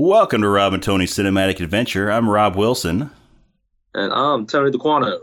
[0.00, 2.08] Welcome to Rob and Tony's Cinematic Adventure.
[2.08, 3.10] I'm Rob Wilson.
[3.92, 5.18] And I'm Tony DeQuano.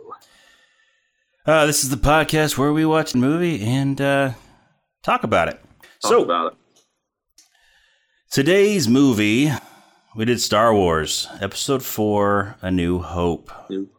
[1.46, 4.34] Uh, this is the podcast where we watch a movie and uh,
[5.02, 5.62] talk about it.
[6.02, 6.58] Talk so, about it.
[8.30, 9.50] today's movie,
[10.14, 13.50] we did Star Wars, Episode 4 A New Hope.
[13.70, 13.90] New-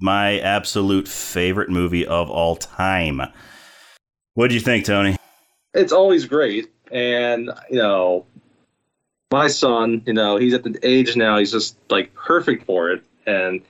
[0.00, 3.22] My absolute favorite movie of all time.
[4.34, 5.16] What do you think, Tony?
[5.74, 6.72] It's always great.
[6.90, 8.26] And, you know,
[9.30, 13.02] my son, you know, he's at the age now, he's just like perfect for it.
[13.26, 13.60] And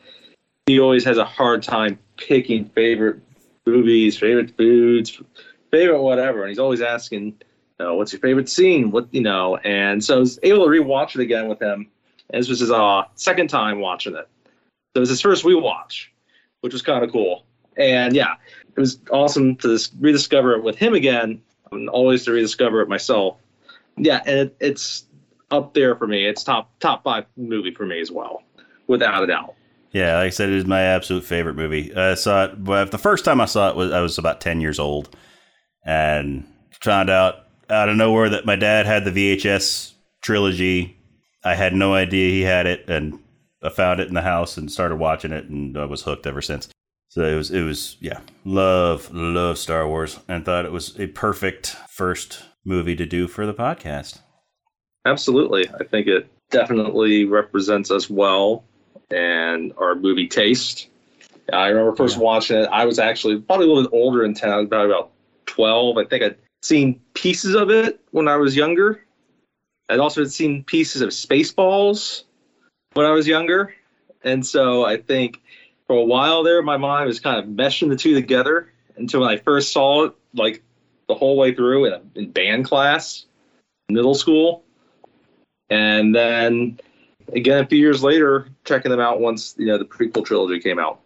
[0.66, 3.20] he always has a hard time picking favorite
[3.66, 5.20] movies, favorite foods,
[5.70, 6.42] favorite whatever.
[6.42, 8.90] And he's always asking, you know, what's your favorite scene?
[8.90, 11.88] What, you know, and so I was able to rewatch it again with him.
[12.30, 14.28] And this was his uh, second time watching it.
[14.94, 16.06] So it was his first rewatch,
[16.60, 17.44] which was kind of cool.
[17.76, 18.34] And yeah,
[18.76, 21.40] it was awesome to rediscover it with him again
[21.72, 23.38] and always to rediscover it myself.
[23.96, 25.06] Yeah, and it, it's
[25.50, 26.26] up there for me.
[26.26, 28.42] It's top top five movie for me as well,
[28.86, 29.54] without a doubt.
[29.92, 31.94] Yeah, like I said, it is my absolute favorite movie.
[31.94, 34.60] I saw it, but the first time I saw it was I was about ten
[34.60, 35.14] years old,
[35.84, 36.46] and
[36.82, 40.96] found out out of nowhere that my dad had the VHS trilogy.
[41.44, 43.18] I had no idea he had it, and
[43.62, 46.42] I found it in the house and started watching it, and I was hooked ever
[46.42, 46.68] since.
[47.10, 51.06] So it was, it was, yeah, love, love Star Wars, and thought it was a
[51.06, 54.20] perfect first movie to do for the podcast.
[55.04, 58.64] Absolutely, I think it definitely represents us well
[59.10, 60.88] and our movie taste.
[61.52, 62.22] I remember first Yeah.
[62.22, 62.68] watching it.
[62.70, 65.10] I was actually probably a little bit older in town, about about
[65.46, 65.96] twelve.
[65.96, 69.02] I think I'd seen pieces of it when I was younger.
[69.88, 72.24] I'd also had seen pieces of Spaceballs
[72.92, 73.74] when I was younger,
[74.22, 75.40] and so I think
[75.86, 79.30] for a while there, my mind was kind of meshing the two together until when
[79.30, 80.62] I first saw it, like
[81.08, 83.24] the whole way through in, in band class,
[83.88, 84.64] middle school,
[85.70, 86.78] and then
[87.32, 90.78] again a few years later, checking them out once you know the prequel trilogy came
[90.78, 91.00] out.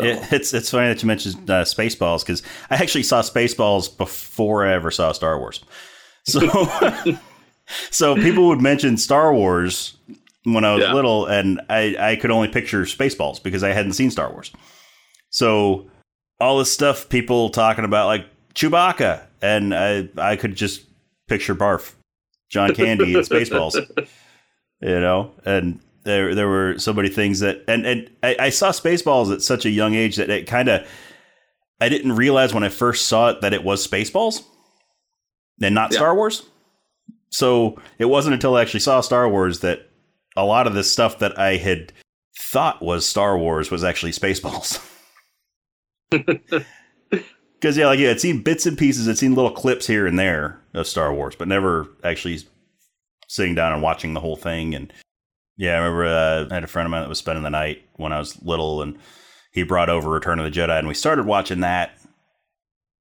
[0.00, 3.96] So, It, it's it's funny that you mentioned uh, Spaceballs because I actually saw Spaceballs
[3.96, 5.64] before I ever saw Star Wars.
[6.24, 6.40] So
[7.90, 9.96] so people would mention Star Wars
[10.44, 10.92] when I was Yeah.
[10.92, 14.52] little, and I I could only picture Spaceballs because I hadn't seen Star Wars.
[15.30, 15.90] So
[16.40, 20.82] all this stuff, people talking about like Chewbacca, and I I could just
[21.28, 21.94] picture Barf,
[22.50, 23.74] John Candy, and Spaceballs
[24.80, 25.32] you know?
[25.44, 29.42] And there there were so many things that and and I, I saw spaceballs at
[29.42, 30.86] such a young age that it kind of
[31.80, 34.42] i didn't realize when i first saw it that it was spaceballs
[35.60, 35.98] and not Yeah.
[35.98, 36.44] star wars.
[37.30, 39.90] So it wasn't until i actually saw star wars that
[40.36, 41.92] a lot of this stuff that i had
[42.38, 44.80] thought was star wars was actually spaceballs
[47.60, 50.18] because yeah like yeah i'd seen bits and pieces i'd seen little clips here and
[50.18, 52.38] there of star wars but never actually
[53.28, 54.74] sitting down and watching the whole thing.
[54.74, 54.92] And
[55.56, 57.82] yeah, I remember uh, I had a friend of mine that was spending the night
[57.96, 58.98] when I was little, and
[59.52, 61.92] he brought over Return of the Jedi, and we started watching that.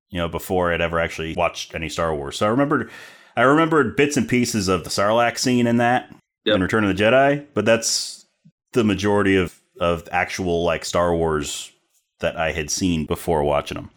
[0.10, 2.90] You know, before I'd ever actually watched any Star Wars, so I remembered,
[3.36, 6.14] I remembered bits and pieces of the Sarlacc scene in that
[6.46, 6.56] Yep.
[6.56, 8.26] in Return of the Jedi, but that's
[8.72, 11.74] the majority of of actual like Star Wars
[12.20, 13.90] that I had seen before watching them.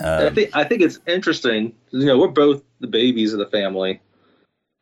[0.00, 1.72] I Um, think I think it's interesting.
[1.90, 4.00] You know, we're both the babies of the family,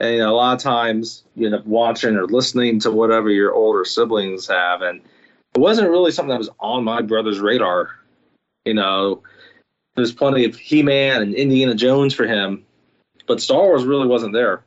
[0.00, 3.30] and you know, a lot of times you end up watching or listening to whatever
[3.30, 5.00] your older siblings have, and
[5.54, 7.90] it wasn't really something that was on my brother's radar.
[8.64, 9.22] You know,
[9.94, 12.64] there's plenty of He-Man and Indiana Jones for him,
[13.26, 14.64] but Star Wars really wasn't there.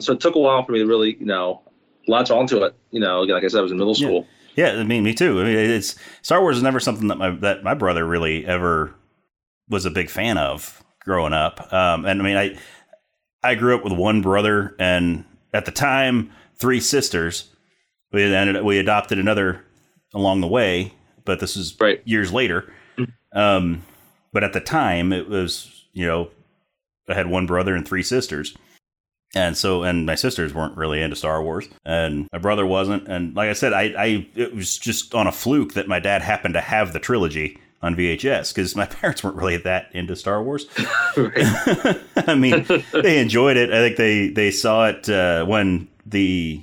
[0.00, 1.62] So it took a while for me to really, you know,
[2.08, 2.74] latch onto it.
[2.90, 4.06] You know, like I said, I was in middle Yeah.
[4.06, 4.26] school.
[4.56, 5.40] Yeah, I mean, me too.
[5.40, 8.94] I mean, it's Star Wars is never something that my that my brother really ever
[9.68, 11.72] was a big fan of growing up.
[11.72, 12.58] Um, and I mean, I
[13.42, 17.50] I grew up with one brother, and at the time, three sisters.
[18.12, 19.64] We ended we adopted another
[20.14, 20.92] along the way,
[21.24, 22.00] but this is Right.
[22.04, 22.72] years later.
[23.32, 23.82] Um,
[24.32, 26.30] but at the time, it was you know
[27.08, 28.56] I had one brother and three sisters.
[29.36, 33.08] And so, and my sisters weren't really into Star Wars, and my brother wasn't.
[33.08, 36.22] And like I said, I, I it was just on a fluke that my dad
[36.22, 40.42] happened to have the trilogy on VHS because my parents weren't really that into Star
[40.42, 40.66] Wars.
[41.16, 43.70] I mean, they enjoyed it.
[43.70, 46.62] I think they they saw it uh, when the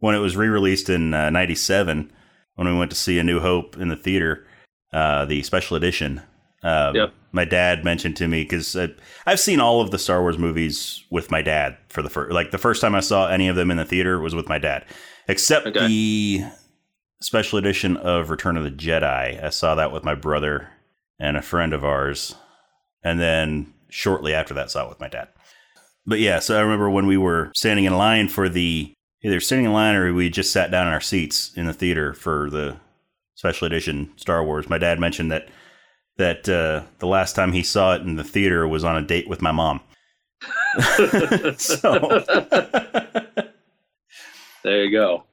[0.00, 2.10] when it was re released in '97
[2.56, 4.44] when we went to see A New Hope in the theater,
[4.92, 6.20] uh, the special edition.
[6.62, 7.14] Um, Yep.
[7.32, 8.76] My dad mentioned to me because
[9.24, 12.50] I've seen all of the Star Wars movies with my dad for the first like
[12.50, 14.84] the first time I saw any of them in the theater was with my dad,
[15.28, 15.86] except Okay.
[15.86, 16.44] the
[17.20, 19.42] special edition of Return of the Jedi.
[19.42, 20.68] I saw that with my brother
[21.18, 22.34] and a friend of ours,
[23.02, 25.28] and then shortly after that, saw it with my dad.
[26.06, 29.66] But yeah, so I remember when we were standing in line for the either sitting
[29.66, 32.76] in line or we just sat down in our seats in the theater for the
[33.34, 34.68] special edition Star Wars.
[34.68, 35.48] My dad mentioned that
[36.16, 39.28] that uh, the last time he saw it in the theater was on a date
[39.28, 39.80] with my mom.
[41.56, 42.22] so
[44.62, 45.24] there you go.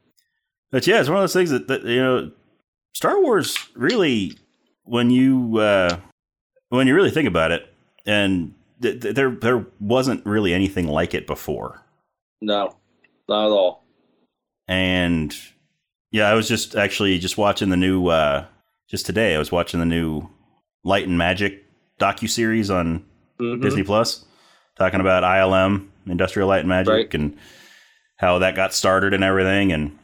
[0.72, 2.32] But yeah, it's one of those things that, that you know,
[2.94, 4.34] Star Wars really,
[4.84, 5.98] when you uh,
[6.70, 7.72] when you really think about it,
[8.06, 11.82] and th- th- there there wasn't really anything like it before.
[12.42, 12.76] No,
[13.30, 13.84] not at all.
[14.68, 15.36] And
[16.12, 18.46] yeah, I was just actually just watching the new uh,
[18.90, 19.36] just today.
[19.36, 20.28] I was watching the new
[20.84, 21.64] Light and Magic
[22.00, 23.06] docu series on
[23.40, 23.62] Mhm.
[23.62, 24.26] Disney Plus,
[24.78, 27.14] talking about ILM, Industrial Light and Magic, Right.
[27.14, 27.38] and
[28.18, 29.72] how that got started and everything.
[29.72, 29.98] And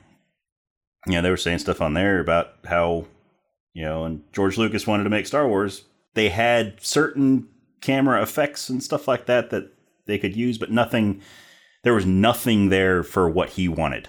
[1.07, 3.05] you know, they were saying stuff on there about how
[3.73, 5.83] you know, and George Lucas wanted to make Star Wars.
[6.13, 7.47] They had certain
[7.81, 9.71] camera effects and stuff like that that
[10.05, 11.21] they could use, but nothing.
[11.83, 14.07] There was nothing there for what he wanted.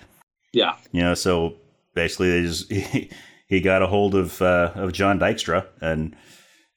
[0.53, 0.77] Yeah.
[0.93, 1.57] You know, so
[1.95, 3.11] basically, they just he,
[3.49, 6.15] he got a hold of uh, of John Dykstra, and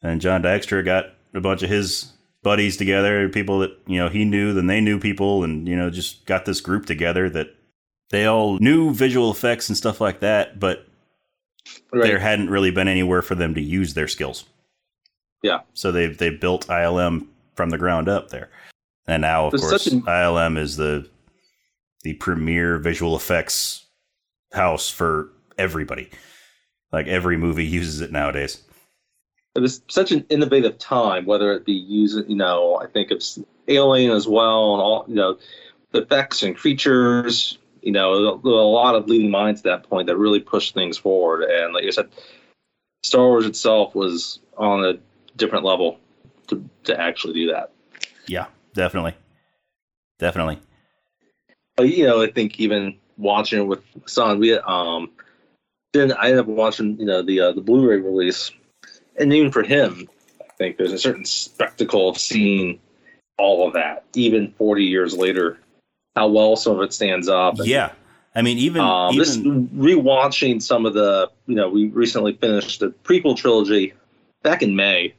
[0.02, 4.24] and John Dykstra got a bunch of his buddies together, people that you know he
[4.24, 7.54] knew, then they knew people, and you know just got this group together that
[8.10, 10.86] they all knew visual effects and stuff like that, but
[11.92, 12.04] Right.
[12.04, 14.46] there hadn't really been anywhere for them to use their skills.
[15.44, 15.60] Yeah.
[15.74, 18.50] So they they built ILM from the ground up there,
[19.08, 21.10] and now of There's course an- ILM is the
[22.04, 23.86] the premier visual effects
[24.54, 26.10] house for everybody.
[26.92, 28.62] Like every movie uses it nowadays.
[29.56, 33.22] it was such an innovative time, whether it be using, you know, I think of
[33.68, 35.38] Alien as well, and all, you know,
[35.92, 37.58] the effects and creatures,
[37.88, 40.74] you know, there were a lot of leading minds at that point that really pushed
[40.74, 41.44] things forward.
[41.44, 42.10] And like I said,
[43.02, 44.96] Star Wars itself was on a
[45.38, 45.98] different level
[46.48, 47.72] to, to actually do that.
[48.28, 49.14] Yeah, definitely,
[50.20, 50.60] definitely.
[51.78, 55.12] But, you know, I think even watching it with son, we um,
[55.94, 58.52] then I ended up watching, you know, the uh, the Blu-ray release,
[59.18, 60.10] and even for him,
[60.42, 62.82] I think there's a certain spectacle of seeing
[63.38, 65.58] all of that, even 40 years later,
[66.18, 67.60] how well some of it stands up.
[67.60, 67.92] And, Yeah,
[68.34, 72.80] I mean even um, even just rewatching some of the, you know, we recently finished
[72.80, 73.94] the prequel trilogy
[74.42, 75.14] back in May,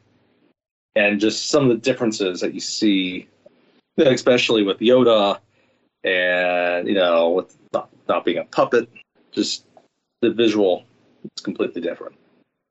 [0.97, 3.29] and just some of the differences that you see,
[3.97, 5.39] especially with Yoda,
[6.03, 8.89] and you know, with not, not being a puppet,
[9.31, 9.65] just
[10.21, 10.85] the visual
[11.37, 12.17] is completely different.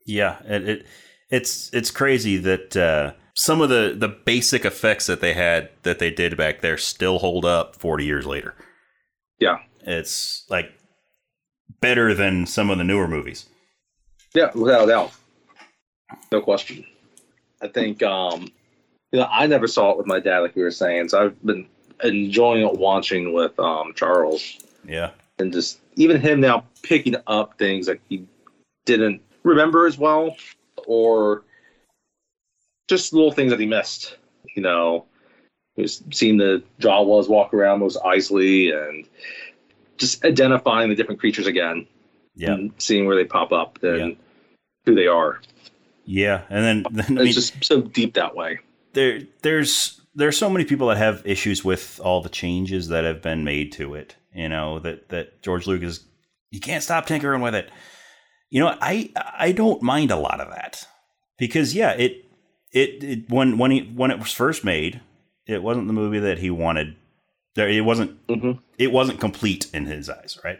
[0.06, 0.86] Yeah, it, it
[1.30, 6.00] it's it's crazy that uh, some of the the basic effects that they had that
[6.00, 8.56] they did back there still hold up 40 years later.
[9.40, 9.60] Yeah.
[9.82, 10.72] It's like
[11.80, 13.46] better than some of the newer movies.
[14.34, 15.12] Yeah, without a doubt,
[16.32, 16.84] no question.
[17.62, 18.50] I think, um,
[19.12, 21.46] you know, I never saw it with my dad, like we were saying, so I've
[21.46, 21.68] been
[22.04, 24.58] enjoying it watching with um, Charles.
[24.88, 25.12] Yeah.
[25.38, 28.26] and just even him now picking up things that he
[28.86, 30.36] didn't remember as well
[30.88, 31.44] or
[32.88, 34.18] just little things that he missed
[34.56, 35.06] you know
[36.12, 39.06] seeing the jawas walk around Mos Eisley and
[39.98, 41.86] just identifying the different creatures again
[42.36, 42.54] Yeah.
[42.54, 44.16] and seeing where they pop up and Yeah.
[44.86, 45.40] who they are
[46.06, 48.60] Yeah, and then, then I it's mean, just so deep that way
[48.94, 53.22] there there's there's so many people that have issues with all the changes that have
[53.22, 54.16] been made to it.
[54.34, 56.00] You know that that George Lucas
[56.50, 57.70] you can't stop tinkering with it.
[58.50, 60.88] You know, I I don't mind a lot of that
[61.38, 62.26] because yeah, it
[62.72, 65.02] it, it when when he when it was first made,
[65.46, 66.96] it wasn't the movie that he wanted.
[67.56, 70.60] There, it wasn't hmm it wasn't complete in his eyes, right?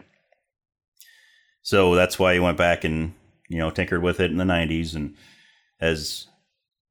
[1.62, 3.14] So that's why he went back and
[3.48, 5.14] you know tinkered with it in the '90s, and
[5.80, 6.26] as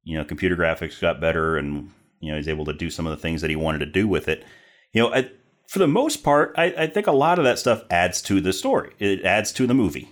[0.04, 3.10] you know, computer graphics got better, and you know he's able to do some of
[3.10, 4.44] the things that he wanted to do with it.
[4.92, 5.30] You know, I,
[5.68, 8.54] for the most part, I, I think a lot of that stuff adds to the
[8.54, 8.94] story.
[8.98, 10.08] It adds to the movie.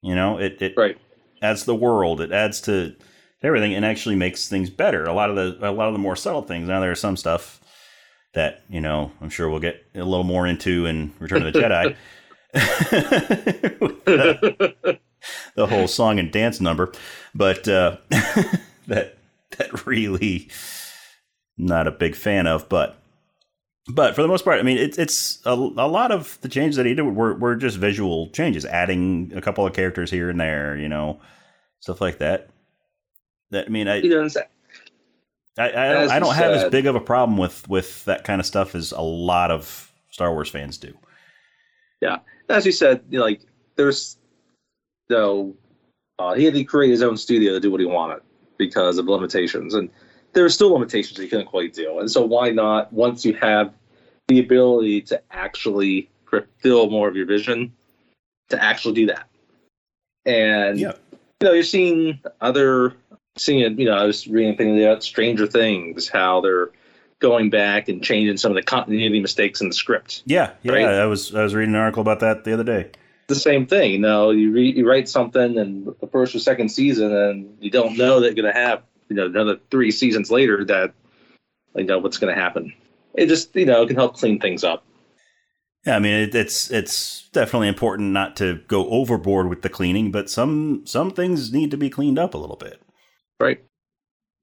[0.00, 0.96] You know, it it right
[1.42, 2.20] adds to the world.
[2.20, 2.94] It adds to
[3.46, 5.04] everything, and actually makes things better.
[5.04, 6.68] A lot of the a lot of the more subtle things.
[6.68, 7.60] Now there is some stuff
[8.34, 11.60] that you know I'm sure we'll get a little more into in Return of the
[11.60, 11.96] Jedi.
[14.04, 14.98] The,
[15.54, 16.92] the whole song and dance number,
[17.34, 17.96] but uh,
[18.88, 19.16] that
[19.56, 20.50] that really
[21.56, 22.68] not a big fan of.
[22.68, 22.98] But
[23.88, 26.76] but for the most part, I mean, it's it's a, a lot of the changes
[26.76, 30.40] that he did were were just visual changes, adding a couple of characters here and
[30.40, 31.20] there, you know,
[31.80, 32.50] stuff like that.
[33.50, 34.42] That I mean, I he doesn't say
[35.58, 38.24] I, I, As I don't you have as big of a problem with with that
[38.24, 40.92] kind of stuff as a lot of Star Wars fans do.
[42.00, 43.42] Yeah, as you said, you know, like
[43.76, 44.18] there's
[45.08, 45.54] so
[46.18, 48.20] uh, he had to create his own studio to do what he wanted
[48.58, 49.90] because of limitations, and
[50.32, 52.00] there are still limitations he couldn't quite do.
[52.00, 53.72] And so why not once you have
[54.28, 57.72] the ability to actually fulfill more of your vision
[58.48, 59.28] to actually do that.
[60.26, 60.92] And Yeah.
[61.40, 62.94] you know, you're seeing other
[63.36, 66.70] seeing it, you know, I was reading things about Stranger Things, how they're
[67.20, 70.22] going back and changing some of the continuity mistakes in the script.
[70.26, 70.72] Yeah, yeah.
[70.72, 70.86] Right.
[70.86, 72.90] I was I was reading an article about that the other day.
[73.26, 76.68] The same thing, you know, you read you write something in the first or second
[76.68, 80.64] season and you don't know that you're gonna have, you know, another three seasons later
[80.66, 80.92] that
[81.74, 82.72] you know what's gonna happen.
[83.14, 84.84] It just, you know, it can help clean things up.
[85.86, 90.10] Yeah, I mean it, it's it's definitely important not to go overboard with the cleaning,
[90.10, 92.83] but some some things need to be cleaned up a little bit.
[93.40, 93.64] Right.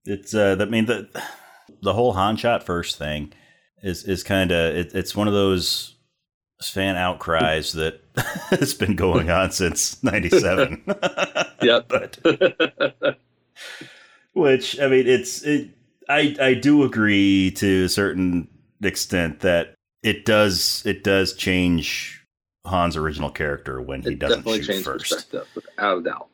[0.06, 1.10] It's uh, I mean the
[1.82, 3.34] the whole Han shot first thing
[3.84, 5.96] is is kind of it, it's one of those
[6.62, 8.02] fan outcries that
[8.50, 10.84] has been going on since '97.
[11.64, 11.90] Yep.
[11.90, 12.18] but
[14.34, 15.70] which I mean, it's it.
[16.10, 18.48] I I do agree to a certain
[18.82, 22.26] extent that it does it does change
[22.66, 25.32] Han's original character when he it doesn't shoot first.
[25.54, 26.30] without a doubt.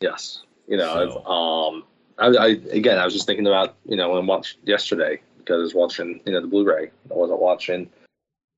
[0.00, 1.84] Yes, you know, So- um,
[2.18, 5.54] I, I again, I was just thinking about you know when I watched yesterday because
[5.60, 6.90] I was watching you know the Blu-ray.
[7.10, 7.90] I wasn't watching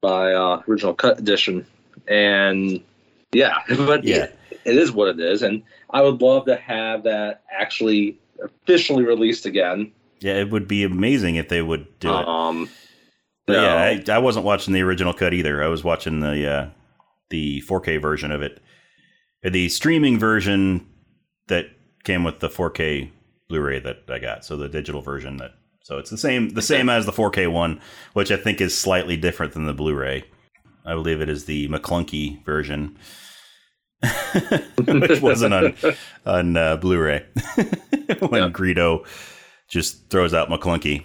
[0.02, 1.66] my uh, original cut edition,
[2.08, 2.80] and
[3.32, 4.24] yeah, but Yeah.
[4.24, 9.04] it, it is what it is, and I would love to have that actually officially
[9.04, 9.92] released again.
[10.20, 12.26] Yeah, it would be amazing if they would do it.
[12.28, 12.68] Um,
[13.46, 13.62] But no.
[13.62, 13.74] yeah,
[14.08, 15.62] I, I wasn't watching the original cut either.
[15.62, 16.68] I was watching the uh,
[17.30, 18.60] the 4K version of it,
[19.42, 20.86] the streaming version
[21.48, 21.66] that
[22.04, 23.10] came with the 4K
[23.48, 24.44] Blu-ray that I got.
[24.44, 27.80] So the digital version that so it's the same the same as the 4K one,
[28.14, 30.24] which I think is slightly different than the Blu-ray.
[30.86, 32.96] I believe it is the Maclunkey version,
[34.86, 35.74] which wasn't on
[36.26, 37.24] on uh, Blu-ray
[38.20, 38.48] when Yeah.
[38.50, 39.06] Greedo
[39.68, 41.04] just throws out Maclunkey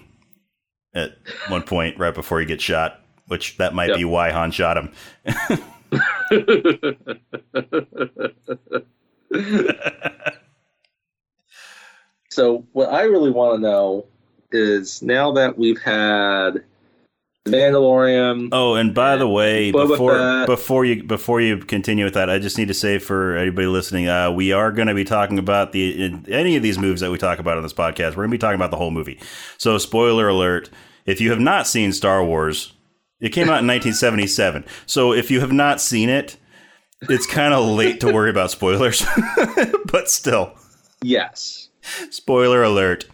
[0.94, 1.16] at
[1.48, 3.96] one point right before he gets shot, which that might Yep.
[3.98, 4.92] be why Han shot him.
[12.30, 14.06] so what I really want to know
[14.52, 16.64] is now that we've had
[17.44, 20.46] the Mandalorian, Oh, and by the way, Boba before Fett.
[20.46, 24.08] before you before you continue with that, I just need to say for anybody listening,
[24.08, 27.10] uh, we are going to be talking about the in any of these movies that
[27.10, 28.10] we talk about on this podcast.
[28.10, 29.18] We're going to be talking about the whole movie.
[29.56, 30.68] So, spoiler alert:
[31.06, 32.74] if you have not seen Star Wars,
[33.20, 34.66] it came out in 1977.
[34.84, 36.36] So, if you have not seen it,
[37.08, 39.02] it's kind of late to worry about spoilers,
[39.86, 40.52] but still.
[41.02, 41.69] yes,
[42.10, 43.04] spoiler alert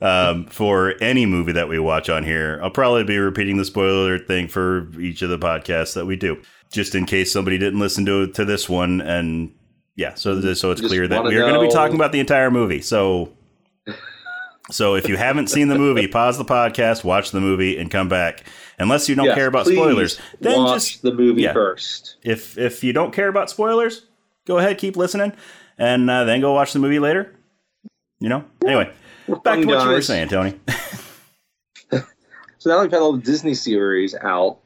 [0.00, 2.58] um, for any movie that we watch on here.
[2.62, 6.16] I'll probably be repeating the spoiler alert thing for each of the podcasts that we
[6.16, 6.42] do,
[6.72, 9.00] just in case somebody didn't listen to to this one.
[9.00, 9.54] And
[9.96, 12.12] yeah, so th- so it's Just clear that we are going to be talking about
[12.12, 12.80] the entire movie.
[12.80, 13.32] So.
[14.70, 18.08] So if you haven't seen the movie, pause the podcast, watch the movie, and come
[18.08, 18.44] back.
[18.78, 21.52] Unless you don't Yes, care about spoilers, then watch just the movie yeah.
[21.52, 22.16] first.
[22.22, 24.06] if if you don't care about spoilers,
[24.46, 25.32] go ahead, keep listening,
[25.78, 27.34] and uh, then go watch the movie later.
[28.22, 28.44] You know.
[28.64, 28.92] Anyway,
[29.44, 30.58] back to what you were saying, Tony.
[32.62, 34.60] So now that we've had all the Disney series out.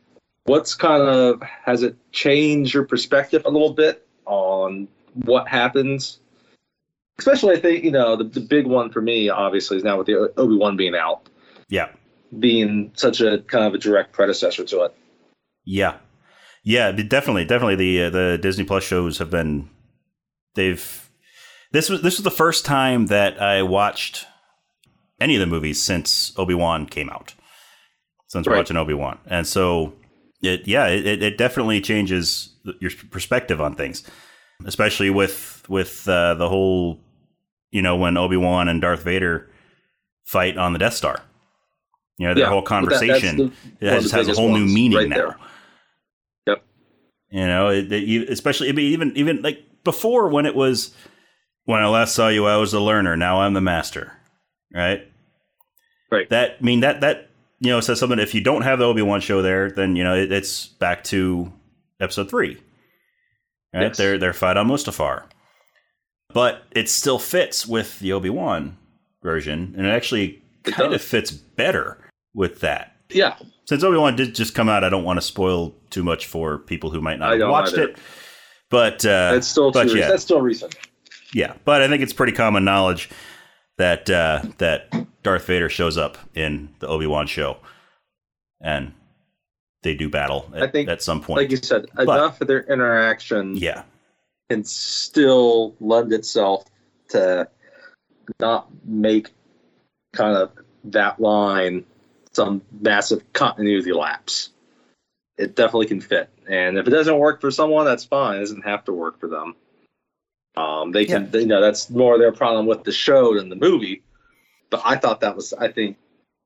[0.45, 4.87] What's kind of has it changed your perspective a little bit on
[5.25, 6.19] what happens?
[7.19, 10.09] Especially, I think you know the, the big one for me, obviously, is now with
[10.09, 11.31] the Obi Wan being out,
[11.71, 11.89] yeah,
[12.39, 14.95] being such a kind of a direct predecessor to it.
[15.65, 15.97] yeah,
[16.65, 16.93] yeah.
[16.93, 17.77] Definitely, definitely.
[17.77, 19.71] The uh, the Disney Plus shows have been.
[20.55, 21.06] They've.
[21.73, 24.27] This was this was the first time that I watched
[25.21, 27.35] any of the movies since Obi Wan came out.
[28.29, 28.57] Since Right.
[28.57, 29.93] watching Obi Wan, and so
[30.43, 34.03] it yeah it, it- it definitely changes your perspective on things,
[34.65, 36.99] especially with with uh, the whole
[37.71, 39.49] you know when Obi Wan and Darth Vader
[40.25, 41.21] fight on the Death Star.
[42.19, 43.37] You know their Yeah, whole but that- conversation.
[43.37, 43.53] the-
[43.87, 45.17] it has, has a whole new meaning right now.
[45.17, 45.37] there.
[46.49, 46.65] Yep.
[47.31, 50.93] You know, it, it- especially I mean, even even like before when it was
[51.67, 53.17] when I last saw you, I was the learner.
[53.17, 54.13] Now I'm the master.
[54.75, 55.07] Right.
[56.11, 56.29] Right.
[56.31, 57.29] That I mean that that
[57.61, 58.19] you know says something.
[58.19, 61.05] If you don't have the Obi Wan show there, then you know it, it's back
[61.05, 61.53] to
[62.01, 62.59] episode three.
[63.75, 63.83] Right.
[63.83, 63.97] Yes.
[63.97, 65.25] They're their fight on Mustafar,
[66.33, 68.77] but it still fits with the Obi Wan
[69.23, 71.99] version, and it actually It kind of fits better
[72.35, 75.75] with that Yeah, since Obi Wan did just come out, I don't want to spoil
[75.91, 77.89] too much for people who might not I have watched either.
[77.89, 77.99] it.
[78.71, 80.77] But uh, that's still but yeah, that's still recent.
[81.37, 81.53] Yeah.
[81.67, 83.11] But I think it's pretty common knowledge
[83.77, 84.91] that uh, that
[85.23, 87.59] Darth Vader shows up in the Obi Wan show,
[88.61, 88.93] and
[89.83, 91.43] they do battle at, I think, at some point.
[91.43, 93.83] Like you said, enough of their interaction yeah,
[94.49, 96.65] can still lend itself
[97.11, 97.47] to
[98.41, 99.31] not make
[100.15, 100.53] kind of
[100.85, 101.85] that line
[102.33, 104.51] some massive continuity lapse.
[105.37, 106.31] it definitely can fit.
[106.49, 108.37] And if it doesn't work for someone, that's fine.
[108.37, 109.55] It doesn't have to work for them.
[110.57, 114.03] Um, they can, you know, that's more their problem with the show than the movie.
[114.71, 115.97] But I thought that was, I think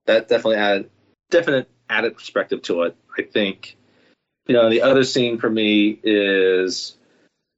[0.06, 0.90] that definitely added
[1.30, 2.96] definite added perspective to it.
[3.18, 3.76] I think,
[4.46, 6.96] you know, the other scene for me is,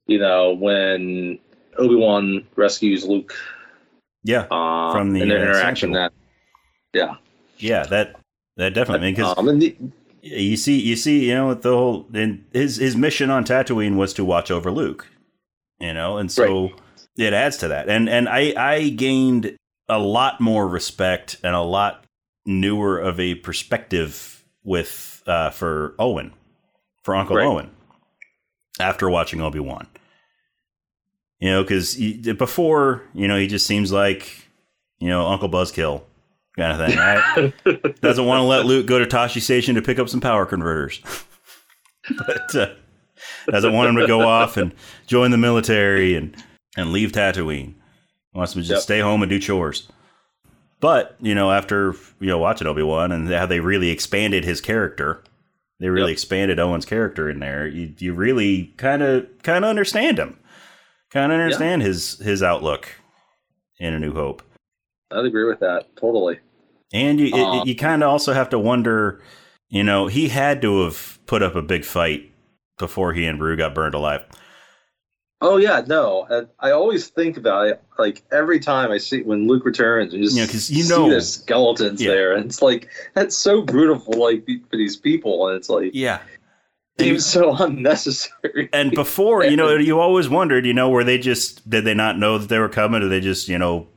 [0.07, 1.39] you know, when
[1.77, 3.35] Obi Wan rescues Luke.
[4.23, 5.91] Yeah, um, from the and their uh, interaction.
[5.91, 6.13] That,
[6.93, 7.15] yeah,
[7.57, 8.15] yeah, that
[8.55, 9.59] that definitely because um,
[10.21, 13.97] you see, you see, you know, with the whole and his his mission on Tatooine
[13.97, 15.09] was to watch over Luke,
[15.79, 16.73] you know, and so Right.
[17.17, 17.89] it adds to that.
[17.89, 19.55] And and I I gained
[19.89, 22.05] a lot more respect and a lot
[22.45, 26.33] newer of a perspective with uh, for Owen,
[27.03, 27.45] for Uncle Right.
[27.45, 27.71] Owen,
[28.79, 29.87] after watching Obi Wan.
[31.39, 34.47] You know, because before, you know, he just seems like,
[34.99, 36.03] you know, Uncle Buzzkill
[36.57, 36.97] kind of thing.
[36.97, 37.53] Right?
[38.01, 41.01] doesn't want to let Luke go to Tosche Station to pick up some power converters,
[42.27, 42.67] but uh,
[43.47, 44.73] doesn't want him to go off and
[45.07, 46.35] join the military and
[46.77, 47.73] and leave Tatooine.
[48.33, 48.83] Wants him to just Yep.
[48.83, 49.87] stay home and do chores.
[50.79, 54.59] But you know, after you know watching Obi Wan and how they really expanded his
[54.59, 55.23] character,
[55.79, 56.15] they really Yep.
[56.15, 57.67] expanded Owen's character in there.
[57.67, 60.37] You you really kind of kind of understand him,
[61.11, 62.89] kind of understand his his outlook
[63.79, 64.41] in A New Hope.
[65.11, 66.39] I'd agree with that totally.
[66.91, 69.21] And you, Um, it, you kind of also have to wonder,
[69.69, 72.31] you know, he had to have put up a big fight
[72.79, 74.21] before he and Beru got burned alive.
[75.41, 76.25] Oh yeah, no.
[76.29, 80.23] And I always think about it like every time I see when Luke returns and
[80.23, 82.11] just Yeah, 'cause you see know- the skeletons Yeah.
[82.11, 85.91] there, and it's like that's so brutal for like for these people, and it's like
[85.93, 86.19] Yeah.
[86.97, 88.69] seems so unnecessary.
[88.71, 92.17] And before, you know, you always wondered, you know, were they just, did they not
[92.17, 93.01] know that they were coming?
[93.01, 93.87] Did they just, you know,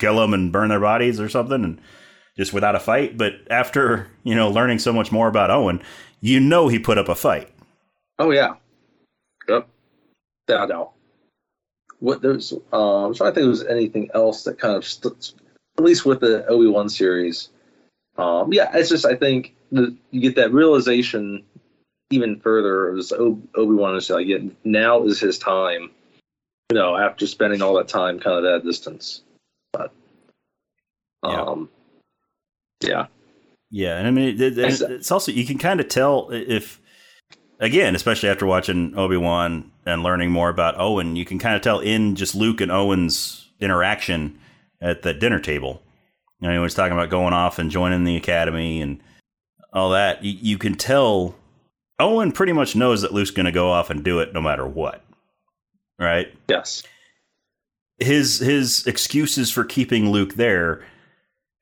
[0.00, 1.80] kill them and burn their bodies or something and
[2.36, 3.16] just without a fight?
[3.16, 5.80] But after, you know, learning so much more about Owen,
[6.20, 7.48] you know he put up a fight.
[8.18, 8.54] Oh yeah,
[9.48, 9.68] yep.
[10.48, 10.92] Yeah, no.
[11.98, 14.86] What there's, uh, I'm trying to think if there was anything else that kind of,
[14.86, 15.32] st-
[15.78, 17.48] at least with the Obi Wan series.
[18.18, 21.42] Um, yeah, it's just I think the, you get that realization
[22.10, 22.88] even further.
[22.90, 23.42] It was Obi
[23.74, 25.90] Wan is like, yeah, now is his time.
[26.70, 29.22] You know, after spending all that time kind of at a distance,
[29.72, 29.92] but
[31.24, 31.42] Yeah.
[31.42, 31.68] um,
[32.82, 33.06] yeah,
[33.70, 36.80] Yeah, and I mean, it, it- it's also you can kind of tell if,
[37.60, 41.62] again, especially after watching Obi Wan and learning more about Owen, you can kind of
[41.62, 44.38] tell in just Luke and Owen's interaction
[44.80, 45.82] at the dinner table.
[46.40, 49.00] You know, he was talking about going off and joining the academy and
[49.72, 50.22] all that.
[50.22, 51.34] You, you can tell
[51.98, 54.66] Owen pretty much knows that Luke's going to go off and do it no matter
[54.66, 55.02] what,
[55.98, 56.28] right?
[56.48, 56.82] yes,
[57.98, 60.84] his his excuses for keeping Luke there,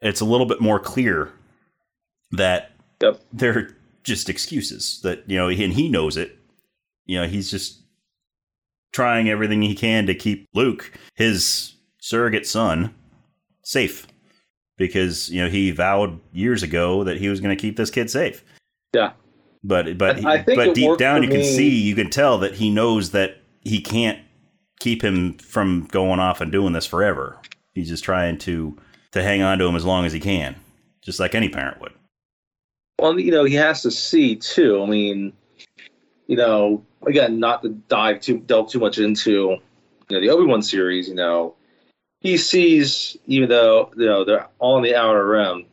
[0.01, 1.31] it's a little bit more clear
[2.33, 3.21] that Yep.
[3.33, 6.39] they're just excuses that you know, and he knows it.
[7.07, 7.81] You know, he's just
[8.93, 12.95] trying everything he can to keep Luke, his surrogate son,
[13.63, 14.07] safe
[14.77, 18.11] because you know he vowed years ago that he was going to keep this kid
[18.11, 18.45] safe.
[18.95, 19.13] yeah,
[19.63, 22.55] But but I- I think but deep down, you can see, you can tell that
[22.55, 24.19] he knows that he can't
[24.81, 27.39] keep him from going off and doing this forever.
[27.75, 28.77] He's just trying to
[29.13, 30.57] to hang on to him as long as he can,
[31.03, 31.93] just like any parent would.
[32.99, 34.83] Well, you know, he has to see too.
[34.83, 35.33] I mean,
[36.27, 39.59] you know, again, not to dive too delve too much into
[40.09, 41.09] you know the Obi Wan series.
[41.09, 41.55] You know,
[42.21, 45.67] he sees even though you know they're on the outer rim,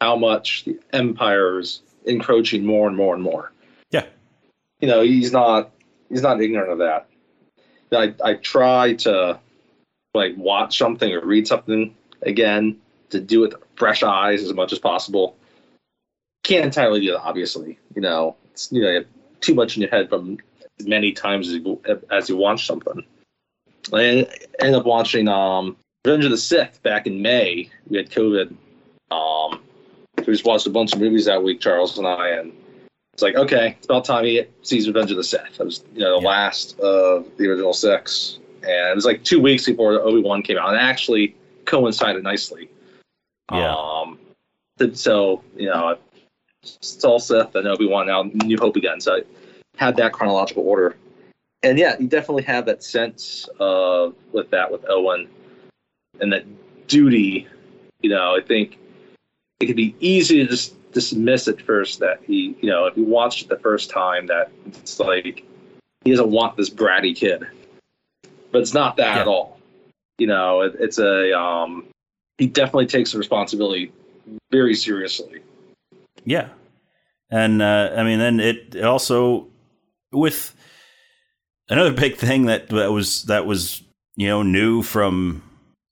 [0.00, 3.52] how much the Empire is encroaching more and more and more.
[3.90, 4.06] Yeah.
[4.80, 5.70] You know, he's not
[6.08, 7.08] he's not ignorant of that.
[7.92, 9.38] I I try to
[10.14, 12.78] like watch something or read something again
[13.10, 15.36] to do it with fresh eyes as much as possible
[16.42, 17.78] can't entirely do that, obviously.
[17.94, 19.06] You know, it's, you know, you have
[19.40, 20.38] too much in your head from
[20.84, 23.04] many times as you, as you watch something.
[23.92, 24.26] I
[24.60, 27.70] ended up watching um, Revenge of the Sith back in May.
[27.88, 28.54] We had COVID.
[29.10, 29.60] Um,
[30.18, 32.52] we just watched a bunch of movies that week, Charles and I, and
[33.14, 35.58] it's like, okay, it's about time he sees Revenge of the Sith.
[35.58, 36.28] It was, you know, the Yeah.
[36.28, 40.42] last of the original six, and it was like two weeks before the Obi Wan
[40.42, 42.68] came out, and it actually coincided nicely.
[43.50, 43.74] Yeah.
[43.74, 44.18] Um,
[44.92, 45.98] so you know,
[46.62, 49.00] it's all Sith and Obi Wan now, New Hope again.
[49.00, 49.22] So I
[49.76, 50.96] had that chronological order,
[51.62, 55.28] and yeah, you definitely have that sense of with that with Owen
[56.20, 56.44] and that
[56.88, 57.46] duty.
[58.00, 58.78] You know, I think
[59.60, 63.04] it could be easy to just dismiss at first that he, you know, if you
[63.04, 65.44] watched it the first time, that it's like
[66.04, 67.44] he doesn't want this bratty kid,
[68.52, 69.22] but it's not that Yeah.
[69.22, 69.58] at all.
[70.18, 71.86] You know, it, it's a um,
[72.38, 73.92] he definitely takes the responsibility
[74.50, 75.40] very seriously.
[76.24, 76.48] Yeah.
[77.30, 79.48] And uh, I mean, then it, it also
[80.12, 80.54] with
[81.68, 83.82] another big thing that that was that was
[84.16, 85.42] you know new from.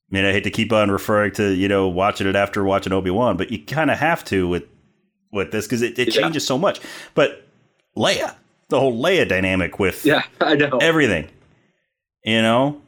[0.09, 2.93] I mean, I hate to keep on referring to you know watching it after watching
[2.93, 4.63] Obi Wan, but you kind of have to with
[5.31, 6.21] with this because it, it Yeah.
[6.21, 6.79] changes so much.
[7.13, 7.45] But
[7.95, 8.35] Leia,
[8.69, 10.77] the whole Leia dynamic with Yeah, I know.
[10.77, 11.27] everything,
[12.23, 12.81] you know,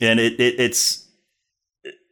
[0.00, 1.05] and it, it it's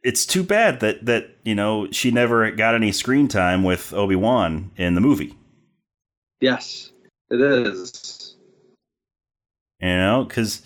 [0.05, 4.15] it's too bad that that you know she never got any screen time with Obi
[4.15, 5.35] Wan in the movie,
[6.39, 6.91] yes,
[7.29, 8.35] it is.
[9.81, 10.61] you know, because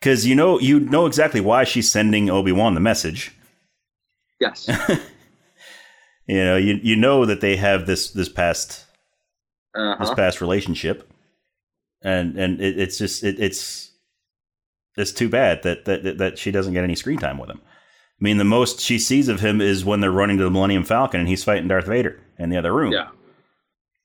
[0.00, 3.32] because you know you know exactly why she's sending Obi Wan the message.
[4.40, 4.68] Yes.
[6.26, 8.68] You know, you you know that they have this this past
[9.74, 10.14] this Uh-huh.
[10.14, 11.10] past relationship,
[12.02, 13.90] and and it, it's just it, it's
[14.96, 17.60] it's too bad that, that that she doesn't get any screen time with him.
[18.20, 20.84] I mean, the most she sees of him is when they're running to the Millennium
[20.84, 22.92] Falcon and he's fighting Darth Vader in the other room.
[22.92, 23.08] Yeah.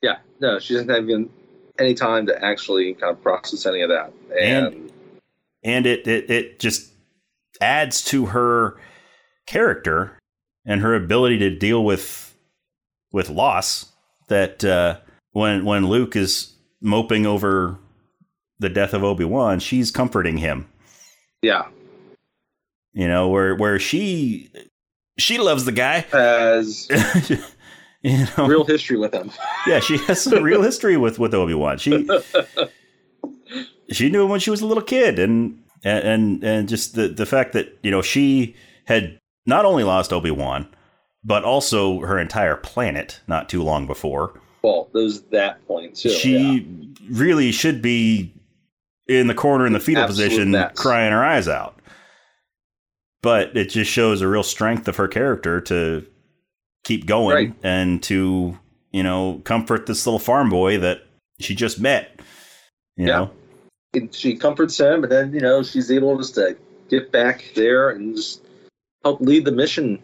[0.01, 0.17] Yeah.
[0.39, 1.29] No, she doesn't have even
[1.79, 4.13] any time to actually kind of process any of that.
[4.39, 4.91] And,
[5.63, 6.91] and it, it it just
[7.59, 8.79] adds to her
[9.47, 10.17] character
[10.65, 12.35] and her ability to deal with
[13.11, 13.91] with loss
[14.27, 14.99] that uh,
[15.31, 17.77] when when Luke is moping over
[18.59, 20.67] the death of Obi-Wan she's comforting him
[21.45, 21.67] yeah,
[22.95, 24.49] you know where where she
[25.19, 26.87] she loves the guy has
[28.01, 29.29] you know real history with him.
[29.67, 32.07] yeah she has some real history with with Obi-Wan she
[33.91, 37.25] she knew him when she was a little kid and and and just the the
[37.25, 38.55] fact that you know she
[38.85, 40.67] had not only lost Obi-Wan
[41.23, 46.09] but also her entire planet not too long before Well, there's that point too.
[46.09, 47.09] she yeah.
[47.11, 48.33] really should be
[49.07, 51.74] in the corner in the fetal Absolute position crying her eyes out
[53.25, 56.05] but it just shows a real strength of her character to
[56.83, 57.53] keep going Right.
[57.63, 58.57] and to
[58.93, 61.01] you know comfort this little farm boy that
[61.39, 62.19] she just met
[62.95, 63.17] you Yeah.
[63.17, 63.31] know
[63.95, 66.55] And she comforts him, and then you know she's able just to
[66.89, 68.41] get back there and just
[69.03, 69.99] help lead the mission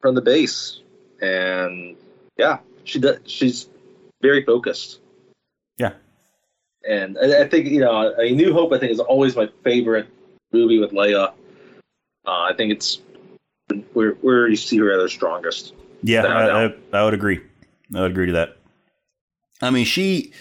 [0.00, 0.80] from the base.
[1.22, 1.96] And
[2.36, 3.20] yeah, she does.
[3.24, 3.68] She's
[4.20, 5.00] very focused.
[5.78, 5.92] Yeah.
[6.86, 8.72] And I, I think you know, a New Hope.
[8.72, 10.08] I think is always my favorite
[10.52, 11.32] movie with Leia.
[12.26, 13.00] Uh, I think it's
[13.92, 15.74] where where you see her at her strongest.
[16.02, 16.66] Yeah, I.
[16.66, 17.40] I, I would agree.
[17.94, 18.58] I would agree to that.
[19.62, 20.32] I mean, she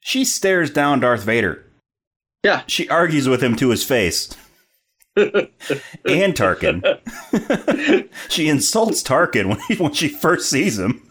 [0.00, 1.66] she stares down Darth Vader.
[2.46, 2.62] Yeah.
[2.68, 4.28] She argues with him to his face.
[5.16, 5.48] and
[6.04, 6.80] Tarkin.
[8.28, 11.02] she insults Tarkin when, he, when she first sees him.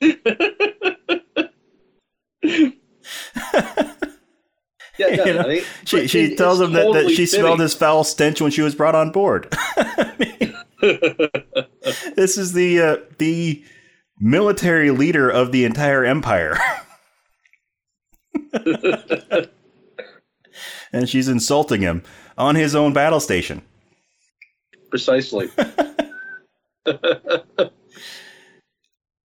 [4.98, 7.74] Yeah, You know, I She, but she tells him that, that totally she smelled his
[7.74, 9.54] foul stench when she was brought on board.
[10.18, 10.54] Mean,
[12.16, 13.62] this is the uh, the
[14.18, 16.58] military leader of the entire empire.
[20.92, 22.02] and she's insulting him
[22.38, 23.62] on his own battle station.
[24.90, 25.48] Precisely.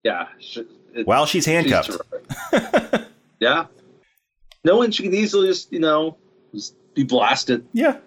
[0.04, 0.28] yeah.
[0.40, 1.92] she- it- While she's she's handcuffed.
[2.52, 3.08] terrific.
[3.40, 3.66] yeah.
[4.64, 6.18] Knowing she can easily just, you know,
[6.54, 7.98] just be blasted yeah,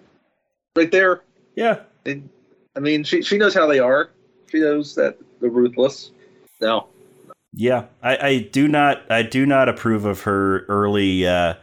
[0.75, 1.21] right there.
[1.55, 1.79] yeah.
[2.05, 2.29] And,
[2.75, 4.09] I mean, she she knows how they are.
[4.51, 6.11] She knows that they're ruthless.
[6.61, 6.87] No.
[7.53, 9.09] Yeah, I, I do not.
[9.11, 11.53] I do not approve of her early uh,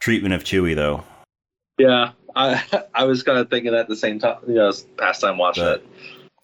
[0.00, 1.04] treatment of Chewie, though.
[1.78, 2.12] Yeah.
[2.36, 2.62] I
[2.94, 5.64] I was kind of thinking that at the same time, you know, past time watching
[5.64, 5.86] But- it.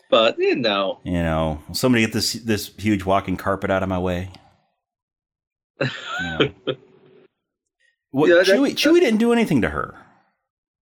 [0.09, 3.99] But, you know, You know, somebody get this this huge walking carpet out of my
[3.99, 4.31] way.
[5.81, 5.89] You
[6.67, 6.75] know.
[8.17, 9.95] What, Yeah, that- Chewie, Chewie didn't do anything to her.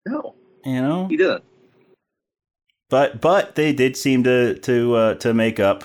[0.06, 1.42] no, You know, he didn't.
[2.88, 5.82] but but they did seem to to uh, to make up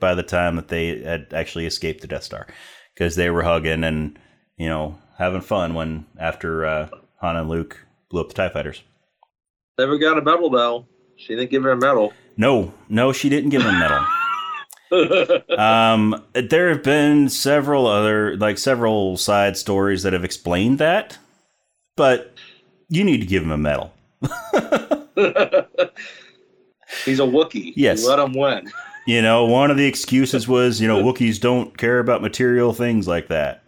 [0.00, 2.48] by the time that they had actually escaped the Death Star
[2.94, 4.18] because they were hugging and
[4.56, 6.88] you know having fun when after uh,
[7.20, 8.82] Han and Luke blew up the Tie Fighters.
[9.78, 10.86] Never got a medal, though.
[11.16, 12.12] She didn't give her a medal.
[12.36, 14.04] No, no, she didn't give him a medal.
[15.58, 21.18] um, there have been several other, like several side stories that have explained that,
[21.96, 22.34] but
[22.88, 23.92] you need to give him a medal.
[27.04, 27.72] He's a Wookiee.
[27.76, 28.04] Yes.
[28.04, 28.70] Let him win.
[29.06, 33.06] You know, one of the excuses was, you know, Wookiees don't care about material things
[33.06, 33.62] like that.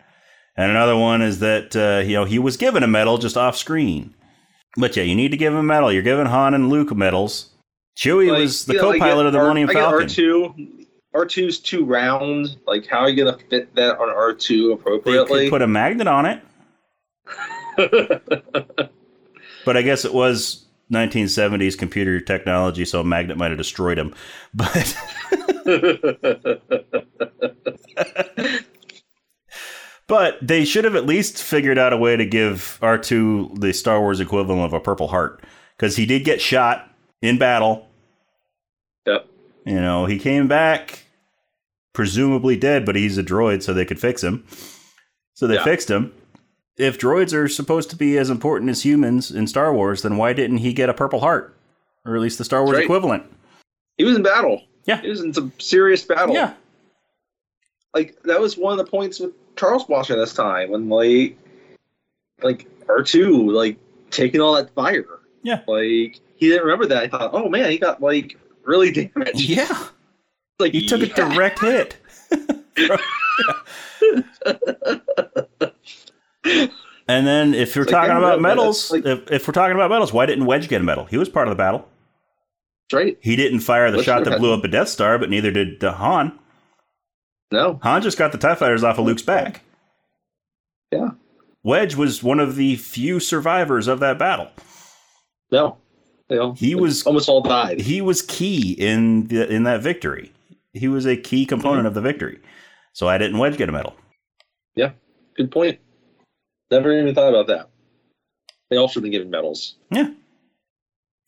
[0.56, 3.56] And another one is that, uh, you know, he was given a medal just off
[3.56, 4.14] screen.
[4.76, 5.92] But yeah, you need to give him a medal.
[5.92, 7.50] You're giving Han and Luke medals.
[7.96, 10.06] Chewie Like, was the I co-pilot get of the Millennium Falcon.
[10.08, 10.77] R2,
[11.14, 12.58] R2's too round.
[12.66, 15.38] Like, how are you going to fit that on R2 appropriately?
[15.38, 16.42] They could put a magnet on it.
[19.68, 24.14] But I guess it was 1970s computer technology, so a magnet might have destroyed him.
[24.54, 24.96] But
[30.06, 34.00] But they should have at least figured out a way to give R2 the Star
[34.00, 35.44] Wars equivalent of a Purple Heart.
[35.76, 36.90] Because he did get shot
[37.20, 37.87] in battle.
[39.68, 41.04] You know, he came back
[41.92, 44.44] presumably dead, but he's a droid, so they could fix him.
[45.34, 45.64] So they Yeah.
[45.64, 46.12] fixed him.
[46.78, 50.32] If droids are supposed to be as important as humans in Star Wars, then why
[50.32, 51.54] didn't he get a Purple Heart?
[52.06, 52.84] Or at least the Star Wars Right.
[52.84, 53.24] equivalent?
[53.98, 54.62] He was in battle.
[54.86, 55.00] Yeah.
[55.02, 56.34] He was in some serious battle.
[56.34, 56.54] Yeah.
[57.94, 61.36] Like that was one of the points with Charles watching this time when like
[62.42, 63.76] like R two like
[64.10, 65.18] taking all that fire.
[65.42, 65.60] Yeah.
[65.66, 67.02] Like he didn't remember that.
[67.02, 69.40] I thought, oh man, he got like really damaged.
[69.40, 69.68] Yeah.
[70.60, 71.96] Like He took a direct hit.
[77.06, 79.88] and then if It's like, talking yeah, about medals, like- if, if we're talking about
[79.88, 81.04] medals, why didn't Wedge get a medal?
[81.04, 81.88] He was part of the battle.
[82.92, 83.16] Right?
[83.20, 85.92] He didn't fire the shot that blew up a Death Star, but neither did uh,
[85.92, 86.36] Han.
[87.52, 87.78] No.
[87.84, 89.62] Han just got the TIE fighters off of Luke's back.
[90.90, 91.10] Yeah.
[91.62, 94.48] Wedge was one of the few survivors of that battle.
[95.52, 95.76] No.
[96.30, 97.80] You know, He was almost all died.
[97.80, 100.32] he was key in the, in that victory.
[100.74, 102.38] He was a key component of the victory.
[102.92, 103.94] So I didn't Wedge get a medal.
[104.76, 104.90] Yeah,
[105.36, 105.78] good point.
[106.70, 107.70] Never even thought about that.
[108.70, 109.76] They all should have been given medals.
[109.90, 110.10] Yeah.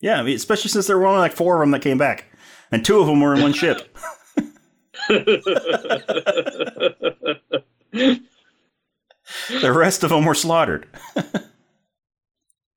[0.01, 2.25] Yeah, I mean, especially since there were only like four of them that came back,
[2.71, 3.95] and two of them were in one ship.
[9.61, 10.87] The rest of them were slaughtered.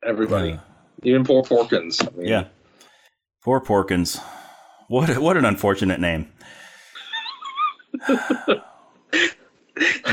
[0.04, 0.60] Everybody,
[1.04, 2.06] even poor Porkins.
[2.06, 2.46] I mean, Yeah.
[3.42, 4.20] Poor Porkins.
[4.88, 6.30] What what an unfortunate name.
[8.08, 8.62] you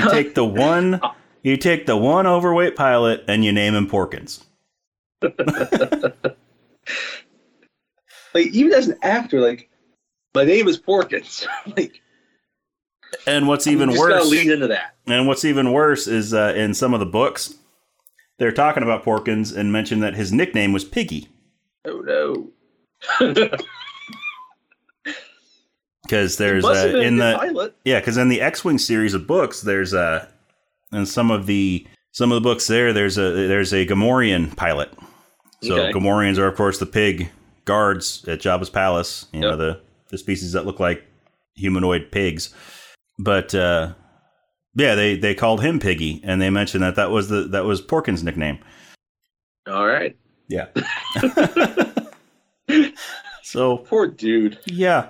[0.09, 0.99] take the one
[1.43, 4.43] you take the one overweight pilot and you name him Porkins.
[8.33, 9.69] like even as an actor, like
[10.33, 11.45] my name is Porkins.
[11.77, 12.01] like
[13.27, 14.95] And what's even worse lean into that.
[15.07, 17.53] and what's even worse is uh, in some of the books
[18.37, 21.29] they're talking about Porkins and mention that his nickname was Piggy
[21.85, 22.49] Oh no.
[26.03, 27.75] because there's uh, a in the pilot.
[27.85, 30.27] Yeah, because in the X-wing series of books, there's a
[30.91, 32.93] in some of the some of the books there.
[32.93, 34.91] There's a there's a Gamorrean pilot.
[35.63, 35.91] So Okay.
[35.97, 37.29] Gamorreans are of course the pig
[37.65, 39.27] guards at Jabba's palace.
[39.31, 41.03] You know the the species that look like
[41.55, 42.53] humanoid pigs.
[43.17, 43.93] But uh,
[44.75, 47.81] yeah, they they called him Piggy, and they mentioned that that was the that was
[47.81, 48.59] Porkins' nickname.
[49.67, 50.17] All right.
[50.47, 50.67] Yeah.
[53.43, 54.59] so Poor dude.
[54.65, 55.07] yeah,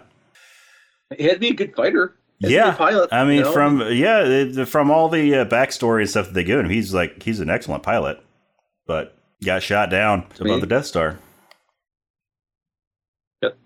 [1.17, 2.15] He had to be a good fighter.
[2.39, 3.09] He had to be Yeah, pilot.
[3.13, 3.51] I mean, you know?
[3.53, 6.93] from yeah, the- from all the uh, backstory and stuff that they give him, he's
[6.93, 8.19] like he's an excellent pilot,
[8.87, 11.17] but got shot down above mean- the Death Star.
[13.41, 13.57] Yep.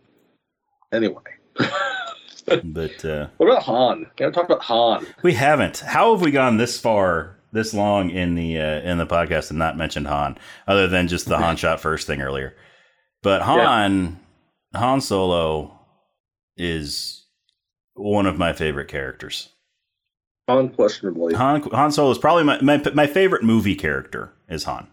[0.93, 1.21] Anyway.
[2.45, 4.07] But uh, What about Han?
[4.17, 5.05] Gotta talk about Han.
[5.23, 5.79] we haven't.
[5.79, 9.59] How have we gone this far, this long in the uh, in the podcast and
[9.59, 12.55] not mentioned Han, other than just the Han shot first thing earlier?
[13.23, 14.19] But Han,
[14.75, 15.79] Han Solo,
[16.57, 17.25] is
[17.95, 19.49] one of my favorite characters.
[20.47, 21.33] Unquestionably.
[21.33, 24.87] Han, Han Solo is probably my, my my favorite movie character is Han.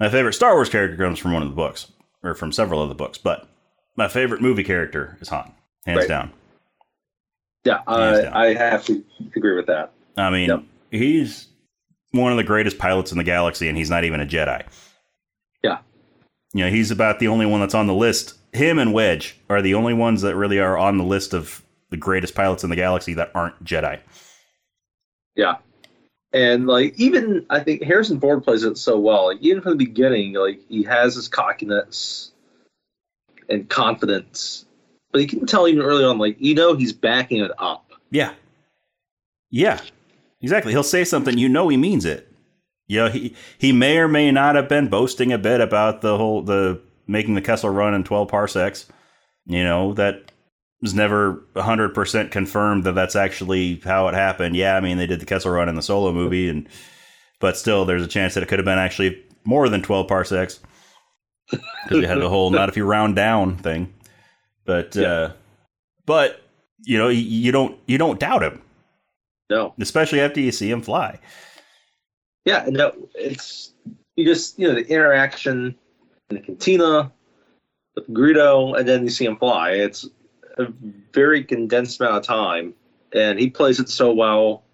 [0.00, 1.92] My favorite Star Wars character comes from one of the books,
[2.24, 3.48] or from several of the books, but
[3.96, 5.52] my favorite movie character is Han,
[5.86, 6.08] hands Right.
[6.08, 6.32] down.
[7.64, 8.32] Yeah, Hands I, down.
[8.32, 9.04] I have to
[9.36, 9.92] agree with that.
[10.16, 10.62] I mean, Yep.
[10.90, 11.48] he's
[12.10, 14.64] one of the greatest pilots in the galaxy, and he's not even a Jedi.
[15.62, 15.78] Yeah.
[16.52, 18.34] You know, he's about the only one that's on the list.
[18.52, 21.96] Him and Wedge are the only ones that really are on the list of the
[21.96, 24.00] greatest pilots in the galaxy that aren't Jedi.
[25.36, 25.56] Yeah.
[26.34, 29.26] And like even I think Harrison Ford plays it so well.
[29.26, 32.32] Like even from the beginning, like he has his cockiness
[33.48, 34.64] and confidence.
[35.12, 37.90] But you can tell even early on, like you know he's backing it up.
[38.10, 38.32] Yeah.
[39.50, 39.80] Yeah.
[40.40, 40.72] Exactly.
[40.72, 42.28] He'll say something, you know he means it.
[42.88, 46.16] You know, he he may or may not have been boasting a bit about the
[46.18, 48.86] whole the making the Kessel run in 12 parsecs.
[49.46, 50.32] You know, that
[50.80, 54.56] was never 100% confirmed that that's actually how it happened.
[54.56, 56.68] Yeah, I mean, they did the Kessel run in the solo movie and
[57.40, 60.60] but still there's a chance that it could have been actually more than 12 parsecs.
[61.50, 63.92] Cuz you had the whole not if you round down thing.
[64.64, 65.08] But Yeah.
[65.08, 65.32] uh
[66.06, 66.42] but
[66.84, 68.60] you know, you, don't you don't doubt him
[69.50, 69.72] No.
[69.80, 71.18] especially after you see him fly.
[72.44, 73.72] Yeah, no, it's
[74.16, 75.76] you just you know the interaction
[76.30, 77.12] in the cantina
[77.94, 79.70] with Greedo, and then you see him fly.
[79.72, 80.08] It's
[80.58, 80.66] a
[81.12, 82.74] very condensed amount of time,
[83.14, 84.64] and he plays it so well,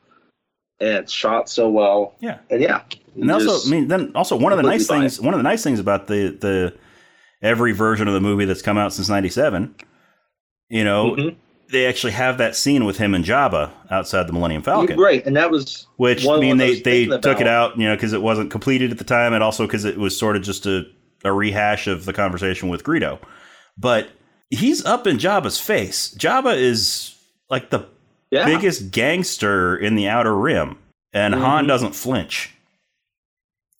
[0.80, 2.82] and it's shot so well, Yeah, and yeah.
[3.16, 5.62] and also, I mean, then also one of the nice things, one of the nice
[5.62, 6.74] things about the the
[7.42, 9.74] every version of the movie that's come out since '97,
[10.68, 11.36] you know, Mhm.
[11.70, 14.98] they actually have that scene with him and Jabba outside the Millennium Falcon.
[14.98, 18.12] Right, and that was Which I mean, they they took it out, you know, because
[18.12, 20.84] it wasn't completed at the time, and also because it was sort of just a,
[21.24, 23.18] a rehash of the conversation with Greedo.
[23.76, 24.08] But
[24.50, 26.14] he's up in Jabba's face.
[26.18, 27.14] Jabba is
[27.50, 27.86] like the
[28.30, 28.44] yeah.
[28.46, 30.78] biggest gangster in the Outer Rim,
[31.12, 31.68] and Han Mhm.
[31.68, 32.50] doesn't flinch.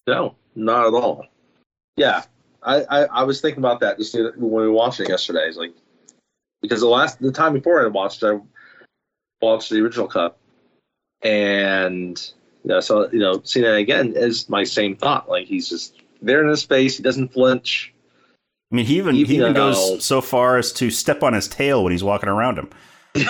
[0.07, 1.25] No, not at all.
[1.97, 2.23] Yeah,
[2.63, 5.47] I, I, I was thinking about that just when we were watching it yesterday.
[5.47, 5.73] It's like
[6.61, 8.39] because the last the time before I watched, I
[9.41, 10.37] watched the original cut,
[11.21, 12.19] and
[12.63, 15.29] you know, so you know, seeing it again is my same thought.
[15.29, 16.97] Like he's just there in his space.
[16.97, 17.93] He doesn't flinch.
[18.71, 21.83] I mean, he even he Even goes so far as to step on his tail
[21.83, 22.69] when he's walking around him.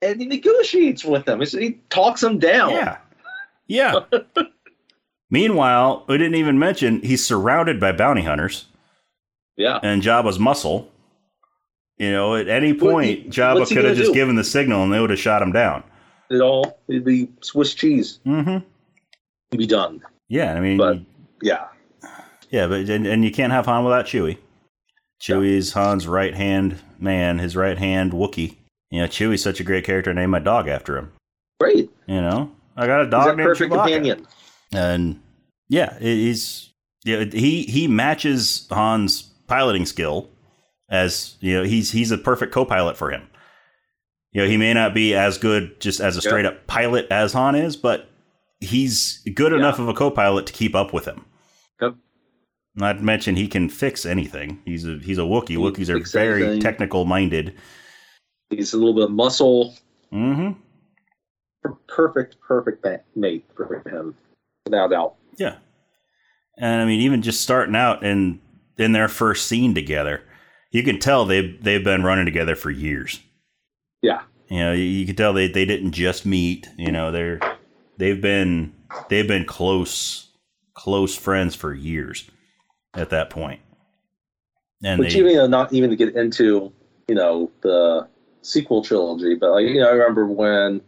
[0.00, 1.40] and he negotiates with them.
[1.40, 2.70] He talks them down.
[2.70, 2.98] Yeah,
[3.66, 4.00] yeah.
[5.34, 8.66] Meanwhile, we didn't even mention he's surrounded by bounty hunters.
[9.56, 9.80] yeah.
[9.82, 10.92] and Jabba's muscle.
[11.98, 14.14] You know, at any point, Jabba could have just do?
[14.14, 15.82] given the signal and they would have shot him down.
[16.30, 18.20] It all it'd be Swiss cheese.
[18.24, 18.58] Mm-hmm.
[19.50, 20.02] It'd be done.
[20.28, 21.00] Yeah, I mean, But-
[21.42, 21.66] Yeah.
[22.50, 24.38] yeah, but and, and you can't have Han without Chewie.
[25.20, 28.54] Chewie's Han's right hand man, his right hand Wookiee.
[28.92, 30.10] You know, Chewie's such a great character.
[30.10, 31.10] I named my dog after him.
[31.58, 31.90] Great.
[32.06, 33.82] You know, I got a dog named perfect Chewbacca.
[33.84, 34.26] companion.
[34.72, 35.20] and
[35.68, 36.70] yeah, he's
[37.04, 40.30] yeah he he matches Han's piloting skill
[40.90, 43.28] as you know he's he's a perfect co-pilot for him.
[44.32, 47.32] You know, he may not be as good just as a straight up pilot as
[47.34, 48.08] Han is, but
[48.60, 49.58] he's good Yeah.
[49.58, 51.24] enough of a co-pilot to keep up with him.
[51.80, 51.94] Yep.
[52.74, 54.60] Not to mention he can fix anything.
[54.64, 55.48] He's a he's a Wookiee.
[55.50, 56.60] He Wookiees are very anything.
[56.62, 57.54] technical minded.
[58.50, 59.74] He's a little bit of muscle.
[60.12, 60.58] Mm-hmm.
[61.88, 62.84] Perfect, perfect
[63.16, 64.14] mate for him,
[64.66, 65.14] without doubt.
[65.38, 65.56] Yeah.
[66.58, 68.40] And I mean, even just starting out in
[68.78, 70.22] in their first scene together,
[70.70, 73.20] you can tell they've they've been running together for years.
[74.02, 74.22] Yeah.
[74.48, 76.68] You know, you, you can tell they, they didn't just meet.
[76.76, 77.40] You know, they're
[77.98, 78.74] they've been
[79.08, 80.28] they've been close
[80.74, 82.30] close friends for years
[82.94, 83.60] at that point.
[84.82, 86.72] And Which they even you know, not even to get into
[87.08, 88.08] you know the
[88.42, 90.80] sequel trilogy, but like you know, I remember when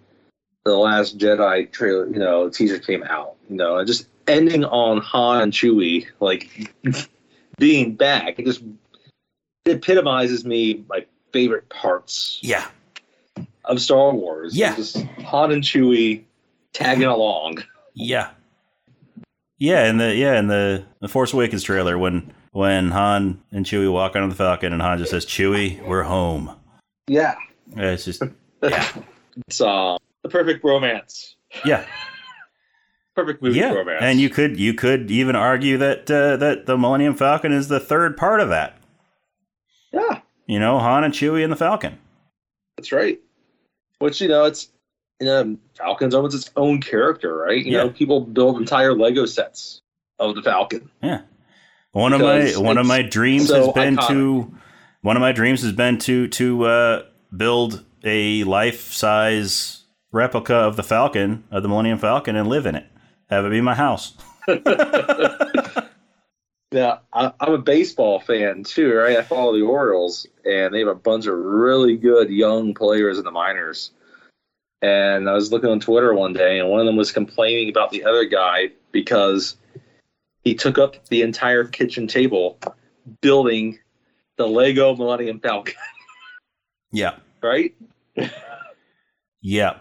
[0.66, 4.98] the Last Jedi trailer, you know, teaser came out, you know, and just ending on
[4.98, 6.74] Han and Chewie like
[7.58, 8.62] being back, it just
[9.64, 12.68] epitomizes me my favorite parts yeah
[13.64, 14.56] of Star Wars.
[14.56, 14.76] Yeah.
[14.76, 16.22] just Han and Chewie
[16.72, 17.64] tagging along.
[17.94, 18.30] yeah
[19.58, 23.92] yeah and the yeah in the the Force Awakens trailer when when Han and Chewie
[23.92, 26.54] walk onto the Falcon and Han just says Chewie we're home.
[27.08, 27.34] Yeah,
[27.76, 28.22] Yeah, It's just
[28.62, 28.88] yeah
[29.48, 31.84] it's uh, the perfect romance, yeah.
[33.14, 34.02] perfect movie yeah, romance.
[34.02, 37.78] and you could you could even argue that uh, that the Millennium Falcon is the
[37.80, 38.76] third part of that.
[39.92, 41.98] yeah, You know, Han and Chewie and the Falcon.
[42.76, 43.20] That's right.
[44.00, 44.68] Which you know, it's
[45.20, 47.64] you know, Falcon's almost its own character, right?
[47.64, 49.80] You know, people build entire Lego sets
[50.18, 50.90] of the Falcon.
[51.02, 51.22] Yeah,
[51.92, 54.08] one of my one of my dreams so has been iconic.
[54.08, 54.54] to
[55.02, 57.02] one of my dreams has been to to uh,
[57.34, 62.74] build a life size replica of the Falcon of the Millennium Falcon and live in
[62.74, 62.86] it.
[63.28, 64.16] Have it be my house.
[66.72, 69.16] Yeah, I, I'm a baseball fan too, right?
[69.16, 73.24] I follow the Orioles, and they have a bunch of really good young players in
[73.24, 73.92] the minors.
[74.82, 77.90] And I was looking on Twitter one day, and one of them was complaining about
[77.90, 79.56] the other guy because
[80.42, 82.58] he took up the entire kitchen table
[83.20, 83.78] building
[84.36, 85.74] the Lego Millennium Falcon,
[86.92, 87.74] Yeah, right?
[89.46, 89.78] yeah.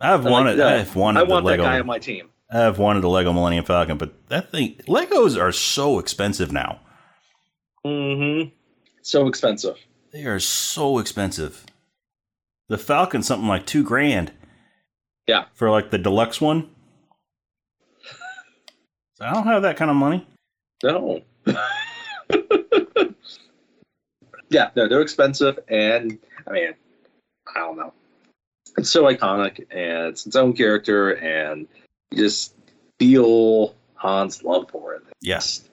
[0.00, 0.78] I've I like wanted that.
[0.78, 1.62] I've wanted I the want that Lego.
[1.64, 2.30] guy on my team.
[2.50, 6.80] I've wanted the Lego Millennium Falcon, but that thing Legos are so expensive now.
[7.84, 8.50] Mm-hmm.
[9.02, 9.76] So expensive.
[10.12, 11.66] They are so expensive.
[12.68, 14.30] The Falcon's something like two grand.
[15.26, 15.46] Yeah.
[15.54, 16.70] For like the deluxe one.
[19.14, 20.26] So I don't have that kind of money.
[20.82, 21.20] No.
[24.48, 26.74] yeah, no, they're expensive, and I mean,
[27.54, 27.92] I don't know.
[28.78, 31.66] It's so iconic, and it's its own character, and
[32.10, 32.54] you just
[32.98, 35.02] feel Han's love for it.
[35.20, 35.68] Yes.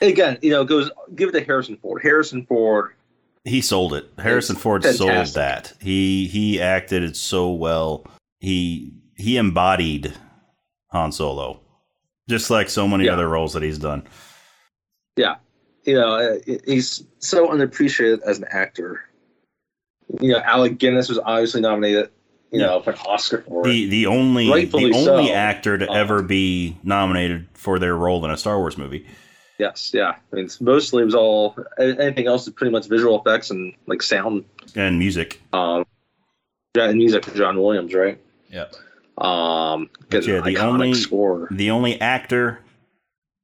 [0.00, 2.02] Again, you know, it goes give it to Harrison Ford.
[2.02, 2.92] Harrison Ford,
[3.44, 4.10] He sold it.
[4.18, 5.72] Harrison Ford sold that.
[5.80, 8.06] He he acted it so well.
[8.40, 10.12] He he embodied
[10.90, 11.60] Han Solo.
[12.28, 13.12] Just like so many Yeah.
[13.14, 14.02] other roles that he's done.
[15.16, 15.36] Yeah,
[15.84, 19.02] you know, uh, he's so unappreciated as an actor.
[20.20, 22.10] You know, Alec Guinness was obviously nominated,
[22.54, 22.66] you Yeah.
[22.66, 23.70] know, for an Oscar for it.
[23.70, 25.34] The the only Rightfully the only so.
[25.34, 29.06] actor to Uh, ever be nominated for their role in a Star Wars movie.
[29.58, 30.14] Yes, yeah.
[30.32, 33.72] I mean, it's mostly it was all anything else is pretty much visual effects and
[33.86, 34.44] like sound.
[34.74, 35.40] And music.
[35.52, 35.84] Um,
[36.76, 38.18] yeah, and music for John Williams, right?
[38.50, 38.66] Yeah.
[39.18, 41.46] Um, yeah, the only- score.
[41.52, 42.58] The only actor,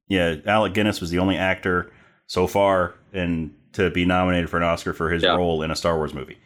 [0.09, 1.91] yeah, Alec Guinness was the only actor
[2.27, 5.35] so far and to be nominated for an Oscar for his Yeah.
[5.35, 6.37] role in a Star Wars movie.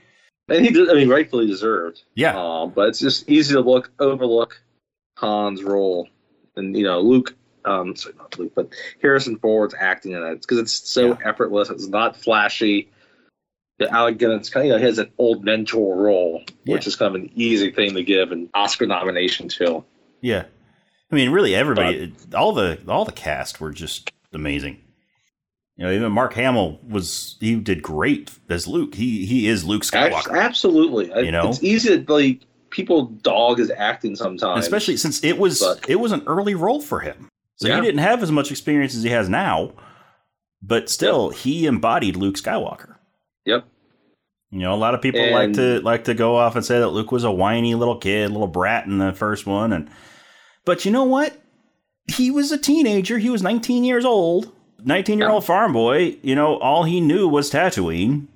[0.49, 0.89] And he did.
[0.89, 2.03] I mean, rightfully deserved.
[2.15, 2.35] Yeah.
[2.37, 4.61] Um, but it's just easy to look overlook
[5.19, 6.07] Han's role,
[6.55, 7.35] and you know Luke.
[7.65, 8.69] Um, sorry, not Luke, but
[9.01, 11.17] Harrison Ford's acting in it because it's so Yeah.
[11.25, 11.69] effortless.
[11.71, 12.89] It's not flashy.
[13.79, 17.13] The Alec Guinness kind of you know, has an old mentor role, which is kind
[17.13, 19.83] of an easy thing to give an Oscar nomination to.
[20.21, 20.45] Yeah.
[21.11, 24.81] I mean, really, everybody, all the all the cast were just amazing.
[25.77, 28.95] You know, even Mark Hamill was he did great as Luke.
[28.95, 31.49] He he is Luke Skywalker, Absolutely, You know?
[31.49, 35.95] it's easy to like people dog his acting sometimes, especially since it was But- it
[35.99, 37.29] was an early role for him.
[37.57, 37.75] So Yeah.
[37.75, 39.71] he didn't have as much experience as he has now,
[40.61, 42.95] but still, he embodied Luke Skywalker.
[43.45, 43.65] Yep.
[44.51, 46.89] You know, a lot of people like to like to go off and say that
[46.89, 49.89] Luke was a whiny little kid, little brat in the first one, and
[50.63, 51.35] but you know what?
[52.07, 53.17] He was a teenager.
[53.17, 54.51] He was 19 years old,
[54.83, 56.17] 19 year old farm boy.
[56.21, 58.27] You know, all he knew was Tatooine.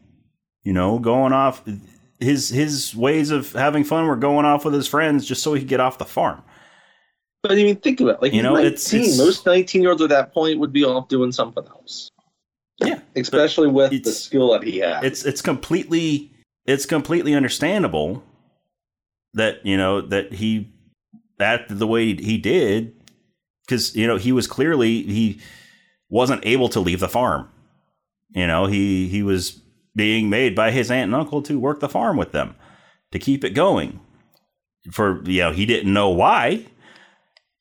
[0.64, 1.64] You know, going off
[2.20, 5.62] his his ways of having fun were going off with his friends just so he
[5.62, 6.42] could get off the farm.
[7.42, 8.22] But I mean, think about it.
[8.22, 8.68] Like You know, 19.
[8.68, 12.10] it's- it's- most nineteen year olds at that point would be off doing something else.
[12.80, 15.04] Yeah, especially with the skill that he had.
[15.04, 16.32] it's it's completely
[16.66, 18.24] it's completely understandable
[19.34, 20.72] that you know that he
[21.40, 22.94] acted the way he did
[23.66, 25.40] because you know he was clearly he
[26.10, 27.50] wasn't able to leave the farm
[28.32, 29.62] you know he he was
[29.96, 32.56] being made by his aunt and uncle to work the farm with them
[33.12, 34.00] to keep it going
[34.92, 36.66] for you know he didn't know why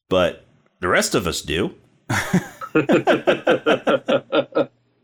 [0.09, 0.46] but
[0.80, 1.74] the rest of us do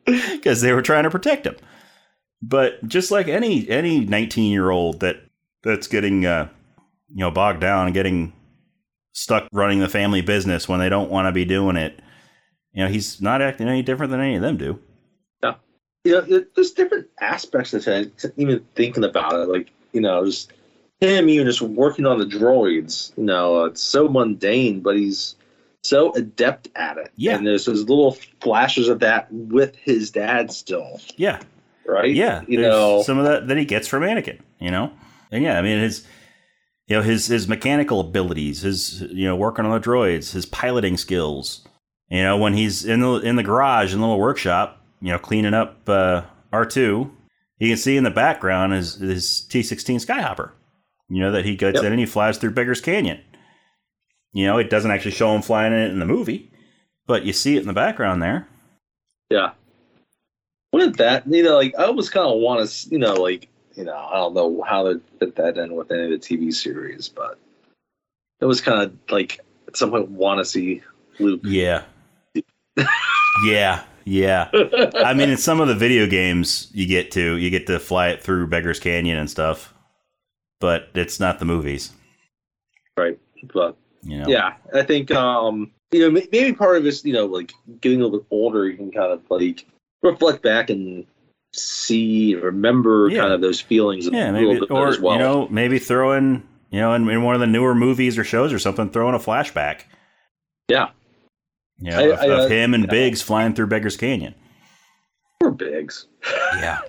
[0.05, 1.57] because they were trying to protect him.
[2.43, 5.17] But just like any any 19 year old that
[5.63, 6.49] that's getting uh,
[7.09, 8.33] you know bogged down and getting
[9.13, 12.01] stuck running the family business when they don't want to be doing it,
[12.75, 14.79] you know he's not acting any different than any of them do.
[15.43, 15.55] Yeah.
[16.05, 18.25] You know, there's different aspects to it.
[18.37, 20.53] Even thinking about it, like you know, just
[21.01, 23.17] him even just working on the droids.
[23.17, 25.37] You know, uh, it's so mundane, but he's
[25.83, 27.11] so adept at it.
[27.17, 27.37] Yeah.
[27.37, 31.41] and there's those little flashes of that with his dad still, Yeah,
[31.87, 32.15] right?
[32.15, 32.43] yeah.
[32.49, 34.41] you know, some of that that he gets from Anakin.
[34.59, 34.93] You know,
[35.31, 36.07] and yeah, I mean his.
[36.87, 40.99] You know his his mechanical abilities, his you know working on the droids, his piloting
[40.99, 41.67] skills.
[42.11, 45.19] You know when he's in the in the garage in the little workshop, you know
[45.19, 47.11] cleaning up uh, R two,
[47.59, 50.53] you can see in the background is his T sixteen Skyhopper.
[51.09, 51.85] You know that he gets Yep.
[51.85, 53.21] in and he flies through Beggars Canyon.
[54.33, 56.51] You know it doesn't actually show him flying in it in the movie,
[57.07, 58.47] but you see it in the background there.
[59.31, 59.53] Yeah.
[60.73, 63.85] With that, you know, like I always kind of want to, you know, like you
[63.85, 67.09] know, I don't know how to fit that in with any of the TV series,
[67.09, 67.39] but
[68.41, 70.83] it was kind of like at some point want to see
[71.19, 71.41] Luke.
[71.45, 71.85] Yeah,
[73.47, 74.51] yeah, yeah.
[74.97, 78.09] I mean, in some of the video games, you get to you get to fly
[78.09, 79.73] it through Beggars Canyon and stuff,
[80.61, 81.93] but it's not the movies.
[82.97, 83.19] right,
[83.53, 84.29] but You know.
[84.29, 88.05] yeah, I think um, you know maybe part of it's you know like getting a
[88.05, 89.67] little bit older, you can kind of like
[90.03, 91.07] reflect back and
[91.55, 93.21] see and remember Yeah.
[93.23, 95.15] kind of those feelings Yeah, a maybe, little bit or as well.
[95.15, 98.25] you know, maybe throw in, you know, in, in one of the newer movies or
[98.25, 99.83] shows or something, throw in a flashback.
[100.69, 100.91] Yeah.
[101.79, 102.89] Know, I- of, I, of uh, him and.
[102.89, 104.35] Biggs flying through Beggars Canyon.
[105.41, 106.07] Poor Biggs.
[106.57, 106.81] Yeah.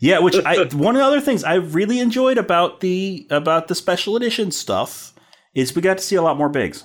[0.00, 3.74] Yeah, which I one of the other things I really enjoyed about the about the
[3.74, 5.14] special edition stuff
[5.54, 6.84] is we got to see a lot more Biggs.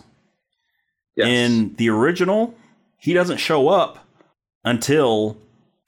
[1.17, 1.27] Yes.
[1.27, 2.55] In the original,
[2.97, 4.07] he doesn't show up
[4.63, 5.37] until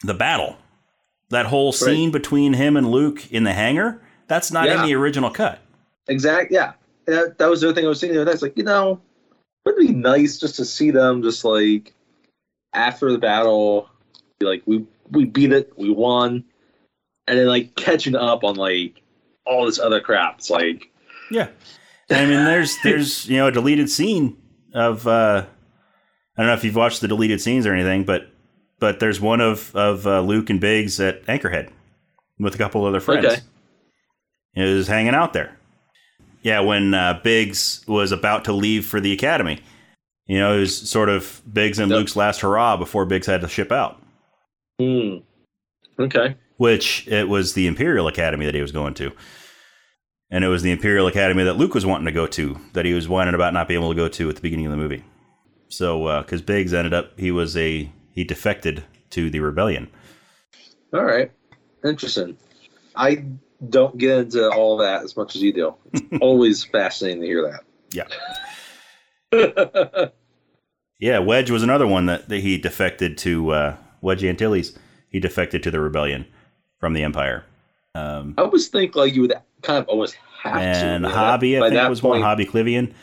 [0.04, 0.58] the battle.
[1.30, 5.30] That whole scene between him and Luke in the hangar, that's not in the original
[5.30, 5.60] cut.
[6.10, 6.56] Exactly.
[6.56, 6.74] Yeah.
[7.06, 8.34] That, that was the other thing I was thinking the other day.
[8.34, 9.00] It's like, you know,
[9.66, 11.94] wouldn't it be nice just to see them just like
[12.74, 13.90] after the battle,
[14.40, 16.44] be like, we we beat it, we won,
[17.28, 19.02] and then like catching up on like
[19.46, 20.40] all this other crap.
[20.40, 20.90] It's like,
[21.30, 21.50] Yeah.
[22.10, 24.38] I mean there's there's, you know, a deleted scene
[24.74, 25.46] of uh
[26.38, 28.30] I don't know if you've watched the deleted scenes or anything, but
[28.80, 31.70] but there's one of of uh, Luke and Biggs at Anchorhead
[32.40, 33.26] with a couple other friends.
[33.26, 33.38] Okay.
[34.54, 35.58] He was hanging out there.
[36.44, 39.60] Yeah, when uh, Biggs was about to leave for the academy,
[40.26, 41.98] you know, it was sort of Biggs and Yep.
[41.98, 44.02] Luke's last hurrah before Biggs had to ship out.
[44.80, 45.18] hmm.
[46.00, 46.36] Okay.
[46.58, 49.12] Which it was the Imperial Academy that he was going to,
[50.32, 52.94] and it was the Imperial Academy that Luke was wanting to go to, that he
[52.94, 55.04] was whining about not being able to go to at the beginning of the movie.
[55.70, 59.90] So, because Biggs ended up, he was a he defected to the rebellion.
[60.94, 61.32] All right,
[61.84, 62.38] interesting.
[62.96, 63.26] I
[63.70, 65.76] don't get into all that as much as you do.
[65.94, 67.62] It's always fascinating to hear that.
[67.94, 68.08] Yeah,
[71.00, 74.78] yeah, Wedge was another one that, that he defected to uh, Wedge Antilles.
[75.10, 76.26] He defected to the rebellion
[76.80, 77.44] from the Empire.
[77.96, 81.10] Um, I always think like you would kind of almost have and to.
[81.10, 82.22] know, Hobbie, by I think that was one.
[82.22, 82.94] Hobbie Klivian,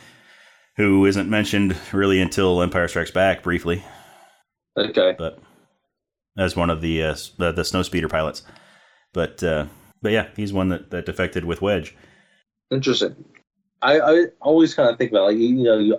[0.76, 3.84] who isn't mentioned really until Empire Strikes Back briefly,
[4.76, 5.14] Okay.
[5.18, 5.38] but
[6.38, 8.42] as one of the uh, the, the snow speeder pilots.
[9.12, 9.66] But uh,
[10.02, 11.96] but yeah, he's one that, that defected with Wedge.
[12.70, 13.16] Interesting.
[13.82, 15.94] I, I always kind of think about like you know you,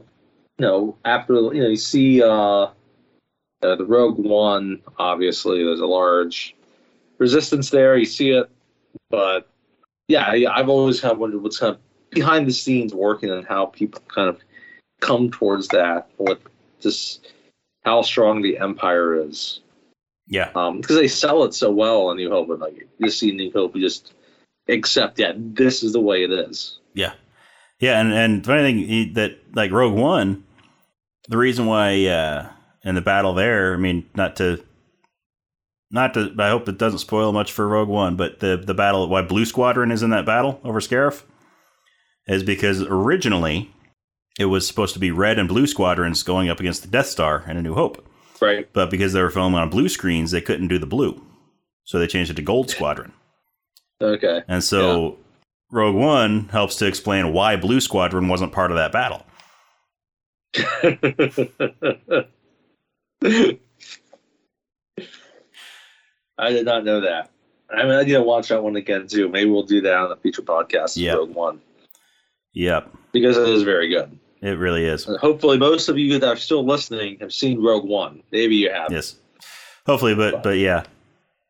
[0.58, 2.72] you know after you know you see uh, uh
[3.62, 6.56] the Rogue One obviously there's a large
[7.18, 8.50] resistance there you see it
[9.10, 9.48] but
[10.08, 11.82] yeah yeah I've always kind of wondered what's kind of
[12.12, 14.40] behind the scenes working and how people kind of
[15.00, 16.42] come towards that what
[16.82, 17.32] just
[17.86, 19.62] how strong the Empire is
[20.30, 23.32] Yeah, um because they sell it so well in New Hope and like you see
[23.32, 24.14] New Hope you just
[24.70, 26.80] accept yeah this is the way it is.
[26.94, 27.14] Yeah,
[27.80, 30.44] yeah, and and the funny thing that like Rogue One,
[31.30, 32.50] the reason why uh,
[32.84, 34.64] in the battle there, I mean, not to,
[35.90, 39.08] not to, I hope it doesn't spoil much for Rogue One, but the the battle
[39.08, 41.24] why Blue Squadron is in that battle over Scarif
[42.28, 43.72] is because originally
[44.38, 47.44] it was supposed to be red and blue squadrons going up against the Death Star
[47.48, 48.08] in A New Hope,
[48.42, 48.72] Right.
[48.74, 51.22] but because they were filming on blue screens, they couldn't do the blue,
[51.84, 53.12] so they changed it to Gold Squadron.
[54.02, 54.42] Okay.
[54.48, 55.18] And so
[55.72, 59.26] Rogue One helps to explain why Blue Squadron wasn't part of that battle.
[66.38, 67.30] I did not know that.
[67.70, 69.30] I mean, I need to watch that one again too.
[69.30, 70.98] Maybe we'll do that on the future podcast.
[70.98, 71.14] Yeah.
[71.14, 71.62] Rogue One
[72.54, 74.18] Yep, because it is very good.
[74.42, 75.08] It really is.
[75.08, 78.24] And hopefully, most of you that are still listening have seen Rogue One.
[78.32, 78.92] Maybe you have.
[78.92, 79.16] Yes,
[79.86, 80.84] hopefully, but but yeah,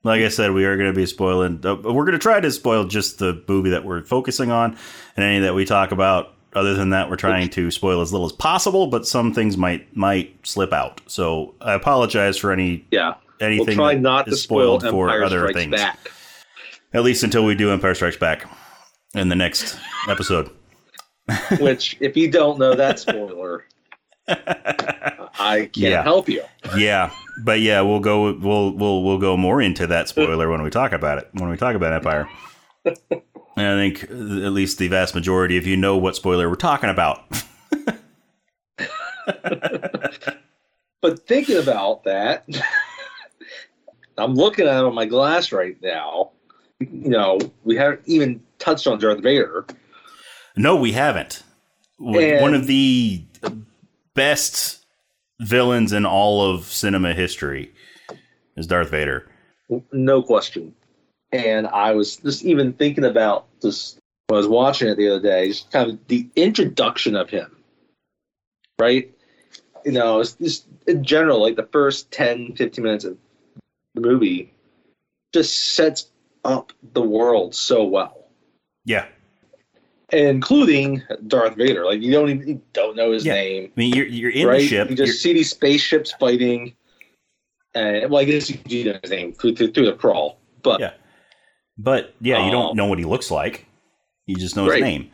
[0.03, 1.59] like I said, we are going to be spoiling.
[1.63, 4.77] Uh, we're going to try to spoil just the movie that we're focusing on,
[5.15, 6.33] and any that we talk about.
[6.55, 9.95] Other than that, we're trying to spoil as little as possible, but some things might
[9.95, 10.99] might slip out.
[11.05, 13.15] So I apologize for any Yeah.
[13.39, 13.67] anything.
[13.67, 15.71] We'll try not to spoil spoiled for Empire other Strikes things.
[15.75, 16.11] Back.
[16.91, 18.49] At least until we do Empire Strikes Back
[19.13, 19.77] in the next
[20.07, 20.49] episode.
[21.59, 23.65] Which, if you don't know that spoiler,
[24.27, 26.03] I can't Yeah.
[26.03, 26.43] help you.
[26.77, 27.11] Yeah,
[27.43, 28.33] but yeah, we'll go.
[28.33, 31.29] We'll we'll we'll go more into that spoiler when we talk about it.
[31.33, 32.27] When we talk about Empire,
[32.85, 32.95] and
[33.57, 36.89] I think uh, at least the vast majority of you know what spoiler we're talking
[36.89, 37.23] about.
[41.01, 42.45] But thinking about that,
[44.17, 46.31] I'm looking at it on my glass right now.
[46.81, 49.65] You know, we haven't even touched on Darth Vader.
[50.55, 51.43] No, we haven't.
[51.99, 53.23] And- One of the
[54.15, 54.85] best
[55.39, 57.71] villains in all of cinema history
[58.57, 59.29] is Darth Vader.
[59.91, 60.73] No question.
[61.31, 65.21] And I was just even thinking about just when I was watching it the other
[65.21, 67.55] day, just kind of the introduction of him,
[68.79, 69.11] right?
[69.85, 73.17] You know, it's just in general, like the first 10, 15 minutes of
[73.95, 74.53] the movie
[75.33, 76.09] just sets
[76.43, 78.25] up the world so well.
[78.85, 79.05] Yeah,
[80.11, 81.85] including Darth Vader.
[81.85, 83.33] Like you don't even you don't know his Yeah.
[83.35, 84.59] name, I mean you're you're in right?
[84.61, 84.89] the ship.
[84.89, 86.75] You just you're- see these spaceships fighting,
[87.75, 90.79] and well, I guess you do know his name through, through, through the crawl, but
[90.79, 90.93] Yeah.
[91.77, 93.65] But yeah, you don't Um, know what he looks like.
[94.27, 94.75] You just know Right.
[94.75, 95.11] his name.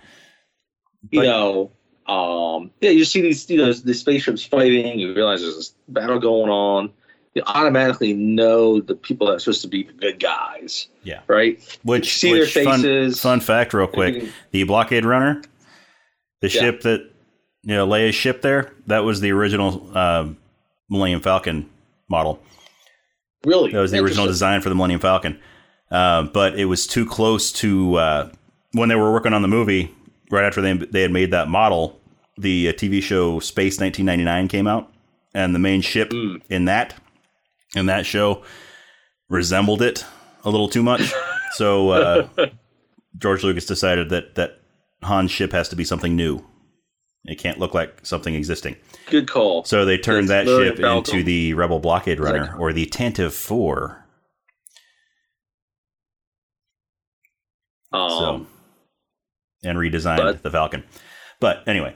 [1.12, 1.72] you know,
[2.08, 4.98] um, yeah, you see these you know the spaceships fighting.
[5.00, 6.91] You realize there's this battle going on.
[7.36, 10.88] You automatically know the people that are supposed to be the good guys.
[11.04, 11.20] Yeah.
[11.28, 11.60] Right.
[11.84, 13.22] Which, You see their which fun, faces.
[13.22, 15.42] fun fact, real quick: can- the blockade runner,
[16.42, 16.62] the Yeah.
[16.62, 17.02] ship that
[17.64, 20.38] you know Leia's ship there, that was the original um,
[20.90, 21.70] Millennium Falcon
[22.08, 22.42] model.
[23.44, 25.38] Really, That was the original design for the Millennium Falcon,
[25.92, 28.30] um, but it was too close to uh,
[28.72, 29.94] when they were working on the movie.
[30.32, 32.00] Right after they they had made that model,
[32.38, 34.92] the uh, TV show Space 1999 came out,
[35.34, 36.42] and the main ship Mm.
[36.50, 36.96] in that
[37.76, 38.43] in that show
[39.30, 40.05] resembled it
[40.43, 41.11] a little too much.
[41.53, 42.28] so uh,
[43.18, 44.59] George Lucas decided that that
[45.01, 46.43] Han's ship has to be something new.
[47.28, 48.76] It can't look like something existing.
[49.09, 49.63] Good call.
[49.66, 51.16] So they turned It's that ship Falcon.
[51.16, 54.05] into the Rebel Blockade Runner or the Tantive 4.
[57.91, 58.47] Um, so
[59.70, 60.84] and redesigned but- the Falcon.
[61.39, 61.95] But anyway,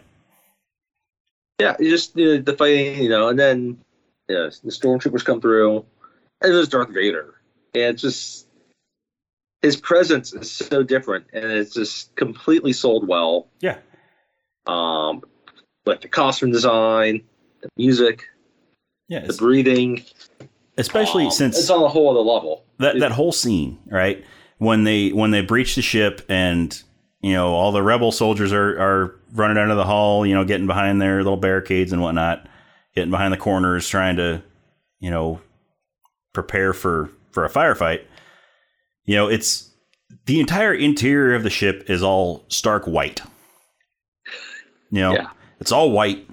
[1.59, 3.78] Yeah, just you know, the fighting, you know, and then
[4.36, 5.86] know, the stormtroopers come through,
[6.42, 7.36] and there's Darth Vader,
[7.74, 8.48] and it's just
[9.62, 13.48] his presence is so different, and it's just completely sold well.
[13.60, 13.78] yeah.
[14.68, 15.24] Um,
[15.86, 17.24] like the costume design,
[17.62, 18.26] the music,
[19.08, 20.06] Yeah, the breathing.
[20.78, 22.66] especially um, since it's on a whole other level.
[22.78, 24.24] that that whole scene, right?
[24.60, 26.80] When they when they breach the ship and
[27.22, 30.44] you know all the rebel soldiers are are running out of the hall, you know,
[30.46, 32.48] getting behind their little barricades and whatnot,
[32.96, 34.42] getting behind the corners, trying to
[35.00, 35.40] you know
[36.34, 38.04] prepare for for a firefight.
[39.06, 39.70] You know, it's
[40.26, 43.22] the entire interior of the ship is all stark white.
[44.92, 45.28] You know, Yeah.
[45.60, 46.28] it's all white.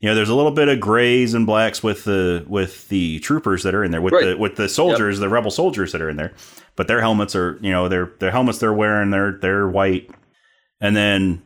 [0.00, 3.62] You know, there's a little bit of grays and blacks with the with the troopers
[3.64, 4.24] that are in there, with Right.
[4.26, 6.32] the with the soldiers, the rebel soldiers that are in there.
[6.76, 10.08] But their helmets are, you know, their their helmets they're wearing, they're they're white.
[10.80, 11.42] And then,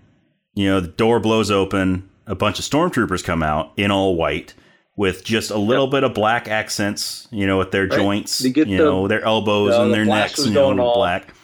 [0.54, 4.54] you know, the door blows open, a bunch of stormtroopers come out in all white
[4.96, 7.98] with just a little bit of black accents, you know, at their Right.
[7.98, 11.34] joints, you the- know, their elbows know, and the their necks, you know, black.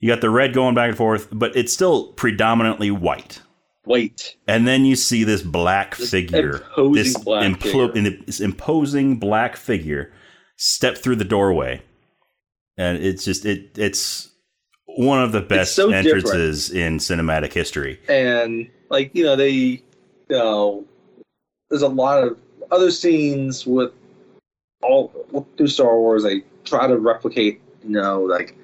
[0.00, 3.40] You got the red going back and forth, but it's still predominantly white.
[3.84, 4.34] White.
[4.48, 8.16] And then you see this black This figure, imposing this, black figure.
[8.26, 10.12] this imposing black figure,
[10.56, 11.82] step through the doorway,
[12.76, 14.28] and it's just it it's
[14.86, 16.06] one of the best so different.
[16.26, 18.00] entrances in cinematic history.
[18.08, 19.82] and like you know they,
[20.28, 20.84] you know,
[21.70, 22.36] there's a lot of
[22.70, 23.92] other scenes with
[24.82, 25.08] all
[25.56, 26.22] through Star Wars.
[26.22, 28.56] They try to replicate, you know, like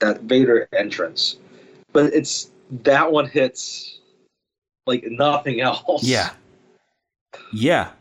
[0.00, 1.36] that Vader entrance,
[1.92, 3.98] but it's that one hits
[4.86, 6.04] like nothing else.
[6.04, 6.30] Yeah,
[7.52, 7.90] yeah.
[7.90, 7.94] I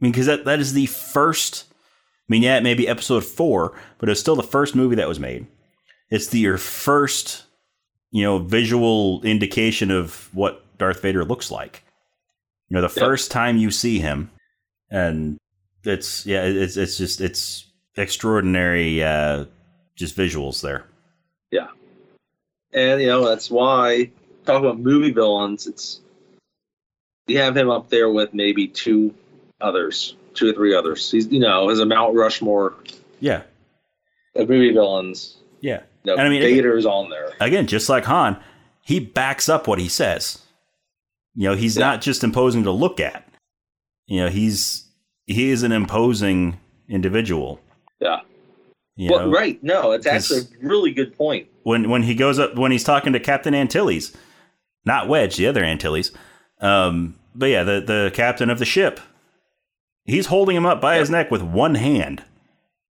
[0.00, 1.66] mean, because that that is the first.
[1.70, 5.08] I mean, yeah, it may be episode four, but it's still the first movie that
[5.08, 5.46] was made.
[6.10, 7.44] It's the your first,
[8.10, 11.84] you know, visual indication of what Darth Vader looks like.
[12.74, 14.32] You know, the first time you see him,
[14.90, 15.38] and
[15.84, 17.66] it's yeah, it's it's just it's
[17.96, 19.44] extraordinary, uh,
[19.94, 20.84] just visuals there.
[21.52, 21.68] Yeah,
[22.72, 24.10] and you know that's why
[24.44, 25.68] talk about movie villains.
[25.68, 26.00] It's
[27.28, 29.14] you have him up there with maybe two
[29.60, 31.08] others, two or three others.
[31.08, 32.74] He's you know as a Mount Rushmore
[33.20, 33.42] Yeah,
[34.34, 35.36] of movie villains.
[35.60, 35.82] yeah.
[36.02, 37.30] You know, And I mean, Vader's on there.
[37.38, 38.36] again, just like Han,
[38.82, 40.40] he backs up what he says.
[41.34, 41.86] You know, he's Yeah.
[41.86, 43.26] not just imposing to look at.
[44.06, 44.86] You know, he's
[45.26, 46.58] he is an imposing
[46.88, 47.60] individual.
[48.00, 48.20] Yeah.
[48.96, 49.62] You Well, know, right.
[49.62, 51.48] No, it's actually a really good point.
[51.64, 54.14] when when he goes up when he's talking to Captain Antilles,
[54.84, 56.12] not Wedge, the other Antilles.
[56.60, 59.00] Um, but yeah, the the captain of the ship.
[60.04, 62.22] He's holding him up by his neck with one hand,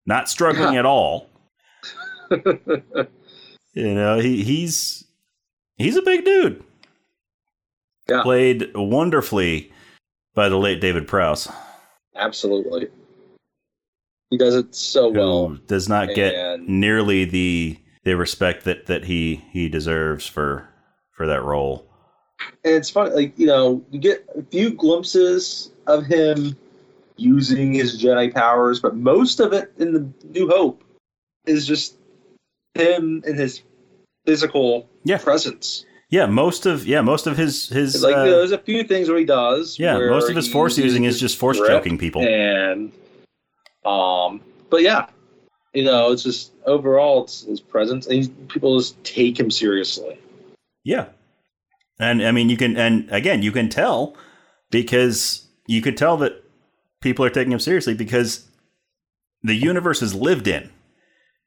[0.05, 0.81] not struggling Yeah.
[0.81, 1.29] at all.
[3.77, 5.05] You know, he he's
[5.79, 6.63] he's a big dude.
[8.09, 8.23] Yeah.
[8.23, 9.73] Played wonderfully
[10.35, 11.49] by the late David Prowse,
[12.17, 12.89] Absolutely.
[14.31, 15.59] He does it so well.
[15.67, 20.69] does not get nearly the the respect that that he he deserves for
[21.13, 21.87] for that role.
[22.65, 26.57] And it's funny, like, you know, you get a few glimpses of him
[27.17, 30.83] using his Jedi powers, but most of it in the New Hope
[31.47, 31.97] is just
[32.75, 33.63] him and his
[34.27, 35.19] physical Yeah.
[35.19, 35.87] presence.
[36.15, 39.19] Yeah, most of yeah, most of his his Like, uh, there's a few things where
[39.19, 39.81] he does.
[39.81, 42.23] yeah, most of his force using is just force choking people.
[42.23, 42.93] And,
[43.85, 44.41] um,
[44.71, 45.09] but yeah,
[45.73, 50.17] you know, it's just overall, it's his presence, and people just take him seriously.
[50.85, 51.07] Yeah.
[51.99, 54.17] And I mean you can and again you can tell
[54.71, 56.45] because you could tell that
[57.01, 58.47] people are taking him seriously because
[59.43, 60.71] the universe is lived in.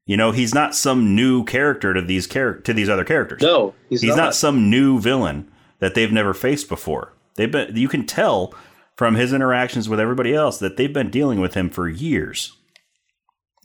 [0.07, 3.41] You know, he's not some new character to these char- to these other characters.
[3.41, 4.17] No, he's, he's not.
[4.17, 4.35] not.
[4.35, 7.13] some new villain that they've never faced before.
[7.35, 8.53] They've been you can tell
[8.95, 12.57] from his interactions with everybody else that they've been dealing with him for years.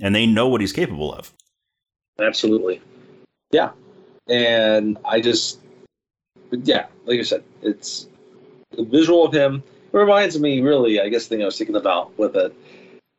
[0.00, 1.32] And they know what he's capable of.
[2.20, 2.82] Absolutely.
[3.50, 3.70] Yeah.
[4.28, 5.60] And I just,
[6.50, 8.08] yeah, like I said, it's
[8.72, 9.62] the visual of him
[9.92, 12.54] it reminds me, really, I guess, the thing I was thinking about with it.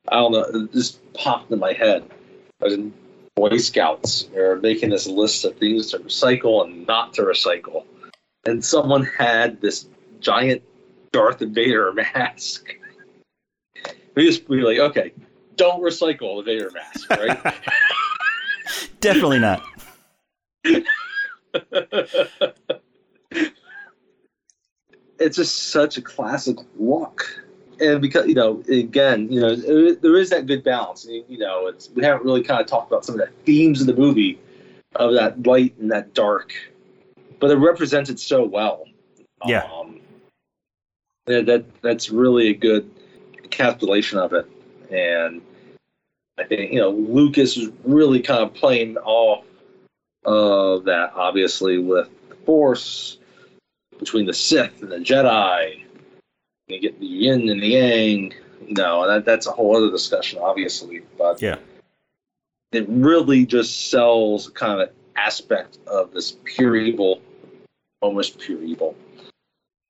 [0.07, 2.03] I don't know, it just popped in my head.
[2.61, 2.93] I was in
[3.36, 7.86] Boy Scouts, are making this list of things to recycle and not to recycle.
[8.45, 9.88] And someone had this
[10.19, 10.61] giant
[11.11, 12.75] Darth Vader mask.
[14.15, 15.13] We just be like, okay,
[15.55, 17.55] don't recycle the Vader mask, right?
[18.99, 19.63] Definitely not.
[25.19, 27.42] it's just such a classic look.
[27.84, 31.05] And because you know, again, you know, there is that good balance.
[31.05, 33.88] You know, it's we haven't really kind of talked about some of the themes of
[33.88, 34.39] the movie,
[34.95, 36.53] of that light and that dark,
[37.39, 38.86] but it represents it so well.
[39.45, 39.67] Yeah.
[39.73, 39.99] um,
[41.25, 42.89] that, that that's really a good
[43.43, 44.49] encapsulation of it,
[44.89, 45.41] and
[46.38, 49.45] I think you know Lucas is really kind of playing off
[50.25, 53.17] of that, obviously with the Force
[53.99, 55.82] between the Sith and the Jedi.
[56.74, 58.34] You get the yin and the yang,
[58.69, 61.01] No, that, that's a whole other discussion, obviously.
[61.17, 61.57] But Yeah.
[62.71, 67.21] it really just sells kind of an aspect of this pure evil,
[68.01, 68.95] almost pure evil,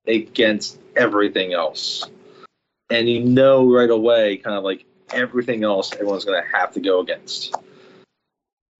[0.06, 2.04] against everything else.
[2.90, 6.80] And you know right away, kind of like everything else, everyone's going to have to
[6.80, 7.54] go against.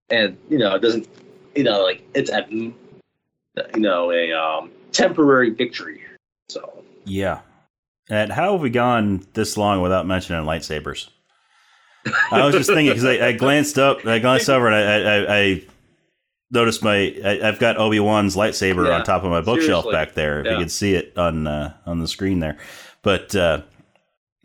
[0.09, 1.07] And you know, it doesn't,
[1.55, 2.73] you know, like it's a, you
[3.77, 6.03] know, a um, temporary victory.
[6.49, 7.39] So Yeah.
[8.09, 11.09] And how have we gone this long without mentioning lightsabers?
[12.31, 15.37] I was just thinking because I, I glanced up, I glanced over, and I, I,
[15.39, 15.63] I
[16.51, 19.91] noticed my, I, I've got Obi Wan's lightsaber Yeah, on top of my bookshelf seriously.
[19.91, 20.39] back there.
[20.41, 20.57] If you Yeah.
[20.59, 22.57] could see it on uh, on the screen there,
[23.01, 23.61] but uh,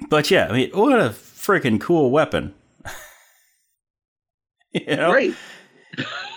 [0.09, 2.55] but yeah, I mean, what a freaking cool weapon!
[4.73, 5.35] you know, great.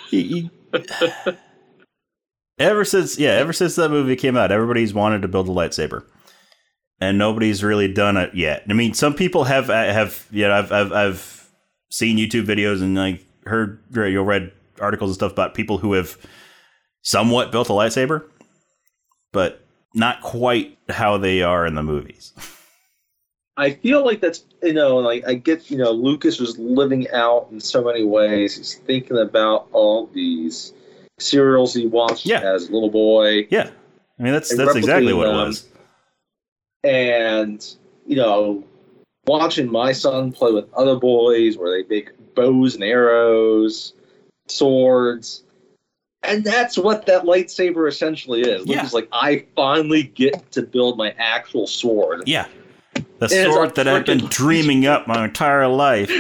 [0.10, 0.52] He- he-
[2.60, 6.04] ever since yeah, ever since that movie came out, everybody's wanted to build a lightsaber,
[7.04, 8.64] and nobody's really done it yet.
[8.70, 11.52] I mean, some people have uh, have you know I've I've, I've
[11.92, 15.94] seen YouTube videos and like heard you know, read articles and stuff about people who
[15.94, 16.18] have
[17.02, 18.24] somewhat built a lightsaber,
[19.32, 22.34] but not quite how they are in the movies.
[23.58, 27.50] I feel like that's you know like I get you know Lucas was living out
[27.52, 28.58] in so many ways.
[28.58, 30.74] He's thinking about all these
[31.20, 32.42] serials he watched Yeah.
[32.42, 33.70] as a little boy, Yeah,
[34.20, 35.68] I mean that's And that's exactly what it was.
[36.84, 37.76] And
[38.06, 38.64] you know
[39.26, 43.94] watching my son play with other boys where they make bows and arrows,
[44.48, 45.44] swords.
[46.24, 48.66] And that's what that lightsaber essentially is.
[48.66, 48.78] Yeah.
[48.78, 52.24] Lucas like, I finally get to build my actual sword.
[52.26, 52.48] Yeah.
[53.20, 56.12] The It is a sword that I've been dreaming up my entire life.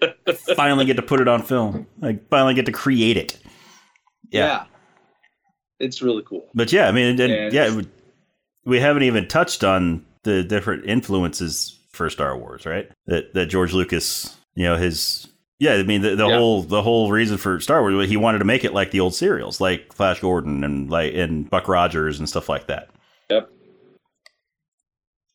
[0.56, 1.86] finally get to put it on film.
[2.00, 3.38] Like finally get to create it.
[4.30, 4.64] Yeah.
[5.78, 6.48] It's really cool.
[6.54, 7.90] But yeah, I mean, and, And- yeah, it would-
[8.64, 12.90] we haven't even touched on the different influences for Star Wars, right?
[13.06, 16.36] That that George Lucas, you know, his yeah, I mean the, the Yeah.
[16.38, 19.14] whole the whole reason for Star Wars, he wanted to make it like the old
[19.14, 22.88] serials, like Flash Gordon and like and Buck Rogers and stuff like that.
[23.30, 23.50] Yep.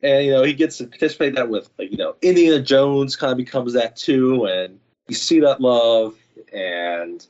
[0.04, 3.16] And you know, he gets to participate in that with like, you know, Indiana Jones
[3.16, 6.16] kind of becomes that too, and you see that love
[6.54, 7.26] and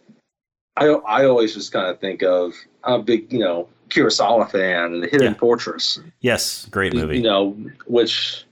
[0.75, 4.93] I I always just kind of think of I'm a big, you know, Kurosawa fan
[4.93, 5.39] and the Hidden Yeah.
[5.39, 5.99] Fortress.
[6.21, 7.17] Yes, great movie.
[7.17, 8.45] You know, which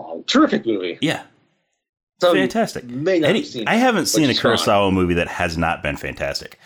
[0.00, 0.98] oh, terrific movie.
[1.00, 1.22] yeah,
[2.20, 2.84] So fantastic.
[2.84, 4.52] may not Any- have seen I haven't seen a is fine.
[4.56, 6.58] Kurosawa movie that has not been fantastic.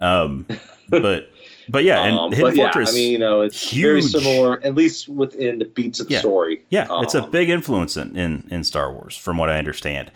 [0.00, 0.46] Um,
[0.90, 1.30] but
[1.68, 2.90] but yeah, and Um, Hidden but yeah, Fortress.
[2.92, 6.20] I mean, you know, it's very similar, at least within the beats of the Yeah.
[6.20, 6.62] story.
[6.70, 10.12] Yeah, it's a Um, big influence in, in, in Star Wars, from what I understand.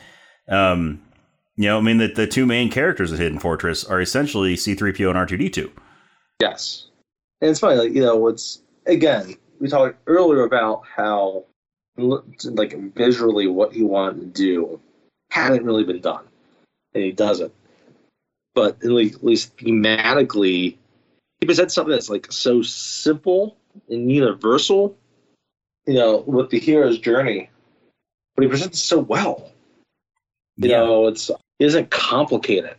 [0.49, 1.03] Um,
[1.57, 5.11] you know, I mean, the, the two main characters of Hidden Fortress are essentially C3PO
[5.11, 5.71] and R2D2.
[6.41, 6.87] Yes.
[7.41, 11.45] And it's funny, like, you know, it's, again, we talked earlier about how,
[11.97, 14.81] like, visually what he wanted to do
[15.31, 16.25] hadn't really been done.
[16.95, 17.53] And he does it.
[18.55, 20.77] But at least, at least thematically,
[21.41, 23.57] he presents something that's, like, so simple
[23.89, 24.99] and universal,
[25.87, 27.49] you know, with the hero's journey.
[28.35, 29.51] But he presents it so well.
[30.57, 30.81] You Yeah.
[30.81, 32.77] know, it's, he doesn't complicate it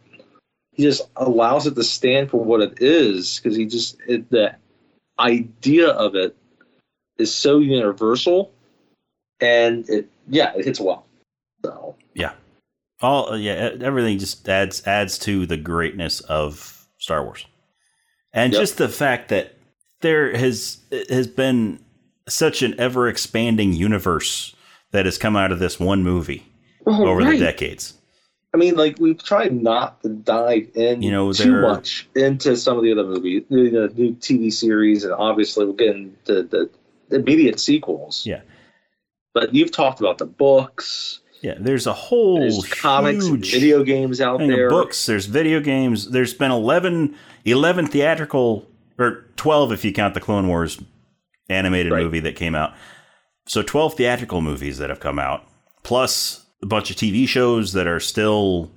[0.73, 4.55] he just allows it to stand for what it is because he just it, the
[5.19, 6.35] idea of it
[7.17, 8.51] is so universal
[9.39, 11.05] and it yeah it hits well
[11.63, 12.31] so Yeah.
[13.01, 17.45] All uh, yeah, e- everything just adds adds to the greatness of Star Wars,
[18.31, 18.59] and Yep.
[18.61, 19.55] just the fact that
[20.01, 20.77] there has
[21.09, 21.79] has been
[22.29, 24.55] such an ever expanding universe
[24.91, 26.45] that has come out of this one movie
[26.85, 27.39] Oh, over right.
[27.39, 27.95] the decades.
[28.53, 32.77] I mean like we've tried not to dive in You know, too much into some
[32.77, 36.69] of the other movies the, the new tv series and obviously we'll get into the
[37.11, 38.41] immediate sequels Yeah.
[39.33, 44.39] but you've talked about the books Yeah, there's a whole there's comics video games out
[44.39, 45.05] there books.
[45.07, 46.11] There's video games.
[46.11, 48.67] There's been 11, 11 theatrical,
[48.99, 50.79] or 12 if you count the Clone Wars
[51.49, 52.03] animated Right.
[52.03, 52.73] movie that came out.
[53.47, 55.43] So 12 theatrical movies that have come out,
[55.81, 58.71] plus a bunch of TV shows that are still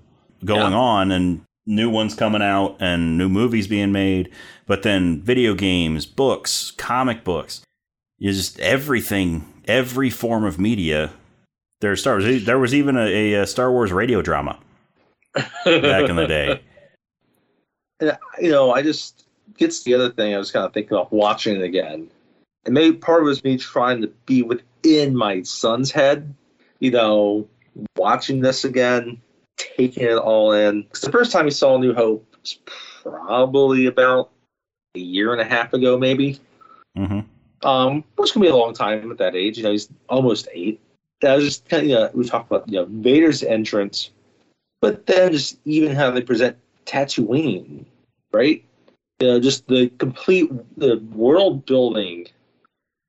[0.44, 0.78] going Yeah.
[0.78, 4.30] on and new ones coming out and new movies being made.
[4.66, 7.62] But then video games, books, comic books,
[8.18, 11.10] you just everything, every form of media.
[11.80, 12.44] There's Star Wars.
[12.44, 14.58] There was even a, a Star Wars radio drama
[15.34, 16.60] back in the day.
[18.00, 19.24] And, you know, I just
[19.56, 22.10] gets the other thing I was kind of thinking of watching it again.
[22.64, 26.34] And maybe part of it was me trying to be within my son's head,
[26.80, 27.46] you know,
[27.96, 29.20] watching this again,
[29.56, 30.82] taking it all in.
[30.82, 32.58] Because the first time you saw New Hope was
[33.02, 34.30] probably about
[34.94, 36.40] a year and a half ago, maybe.
[36.96, 37.20] hmm
[37.62, 39.58] Um, which can be a long time at that age.
[39.58, 40.80] You know, he's almost eight.
[41.20, 44.10] that was just kind of you know, we talked about you know Vader's entrance,
[44.80, 46.56] but then just even how they present
[46.86, 47.84] Tatooine,
[48.32, 48.64] right?
[49.20, 52.26] You know, just the complete the world building.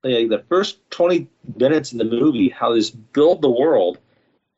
[0.02, 3.98] Like the first twenty minutes in the movie, how they just build the world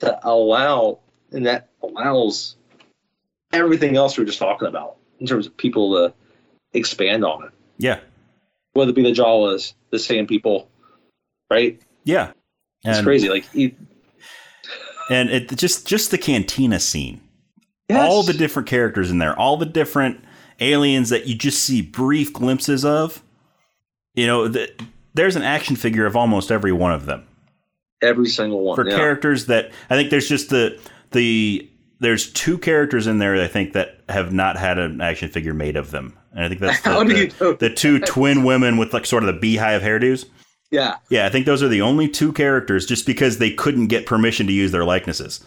[0.01, 0.99] to allow,
[1.33, 2.57] and that allows
[3.53, 6.15] everything else we are just talking about in terms of people to
[6.73, 7.51] expand on it.
[7.79, 8.01] Yeah.
[8.73, 10.69] Whether it be the Jawas, the Sand People,
[11.51, 11.81] right?
[12.05, 12.33] Yeah.
[12.85, 13.29] It's crazy.
[13.29, 13.75] Like, he,
[15.11, 17.21] and it just just the cantina scene.
[17.89, 18.09] Yes.
[18.09, 20.23] All the different characters in there, all the different
[20.61, 23.23] aliens that you just see brief glimpses of.
[24.15, 24.71] You know, the,
[25.15, 27.27] there's an action figure of almost every one of them.
[28.03, 28.77] Every single one.
[28.77, 28.97] For yeah.
[28.97, 30.81] characters that I think there's just the
[31.13, 31.69] the
[32.01, 35.77] there's two characters in there I think that have not had an action figure made
[35.77, 36.17] of them.
[36.33, 39.41] And I think that's the, the, the, two twin women with like sort of the
[39.41, 40.27] beehive hairdos.
[40.71, 40.97] Yeah.
[41.09, 44.47] Yeah, I think those are the only two characters just because they couldn't get permission
[44.47, 45.45] to use their likenesses.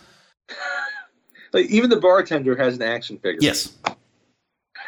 [1.53, 3.39] Like even the bartender has an action figure.
[3.41, 3.75] Yes.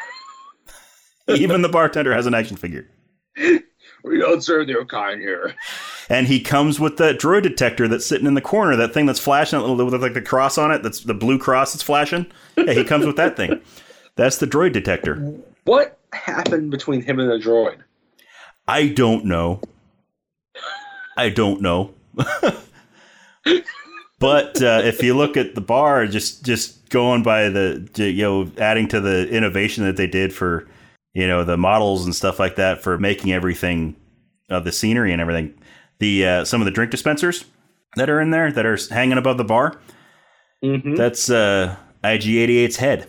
[1.28, 2.88] even the bartender has an action figure.
[4.04, 5.54] We don't serve their kind here.
[6.10, 9.18] And he comes with that droid detector that's sitting in the corner, that thing that's
[9.18, 12.26] flashing that with like the cross on it, that's the blue cross that's flashing.
[12.56, 13.60] Yeah, he comes with that thing.
[14.16, 15.16] That's the droid detector.
[15.64, 17.78] What happened between him and the droid?
[18.68, 19.60] I don't know.
[21.16, 21.94] I don't know.
[24.20, 28.50] but uh, if you look at the bar, just just going by the you know
[28.58, 30.68] adding to the innovation that they did for
[31.14, 33.96] you know the models and stuff like that for making everything
[34.50, 35.54] uh, the scenery and everything,
[35.98, 37.44] the uh, some of the drink dispensers
[37.96, 39.78] that are in there that are hanging above the bar.
[40.62, 40.96] Mm-hmm.
[40.96, 43.06] That's uh, IG88's head,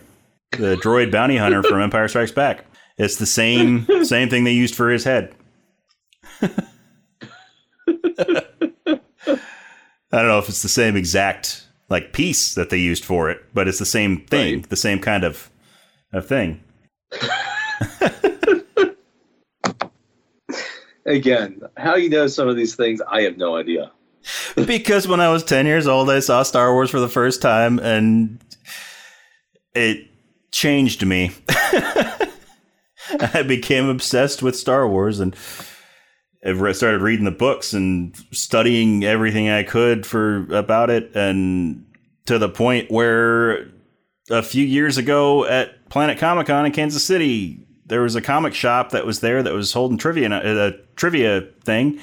[0.52, 2.64] the droid bounty hunter from Empire Strikes Back.
[2.96, 5.34] It's the same same thing they used for his head.
[10.12, 13.42] I don't know if it's the same exact like piece that they used for it,
[13.52, 14.68] but it's the same thing, right.
[14.68, 15.50] the same kind of
[16.12, 16.62] of thing.
[21.06, 23.92] Again, how you know some of these things, I have no idea.
[24.56, 27.78] because when I was 10 years old, I saw Star Wars for the first time
[27.78, 28.40] and
[29.74, 30.08] it
[30.50, 31.30] changed me.
[33.20, 35.36] I became obsessed with Star Wars and
[36.46, 41.84] I started reading the books and studying everything I could for about it, and
[42.26, 43.68] to the point where
[44.30, 48.54] a few years ago at Planet Comic Con in Kansas City, there was a comic
[48.54, 52.00] shop that was there that was holding trivia a, trivia thing,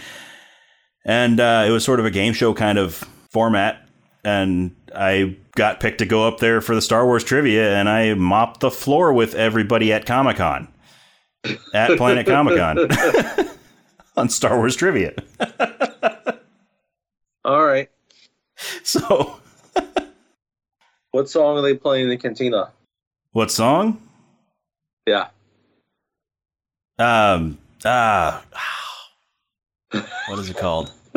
[1.06, 2.96] and uh, it was sort of a game show kind of
[3.30, 3.88] format,
[4.24, 8.14] and I got picked to go up there for the Star Wars trivia, and I
[8.14, 10.68] mopped the floor with everybody at Comic Con,
[11.74, 13.50] at Planet Comic Con.
[14.16, 15.14] on Star Wars trivia.
[17.46, 17.90] All right.
[18.84, 19.40] So,
[21.12, 22.72] what song are they playing in the cantina?
[23.32, 24.02] What song?
[25.06, 25.28] Yeah.
[27.00, 27.58] Um.
[27.86, 28.44] Ah.
[29.92, 30.92] Uh, what is it called?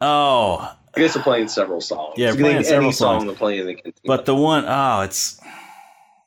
[0.00, 0.72] oh.
[0.96, 2.14] I guess they're playing several songs.
[2.16, 3.24] Yeah, playing several songs.
[3.24, 3.94] Song playing in the.
[4.04, 5.38] But the one, oh, it's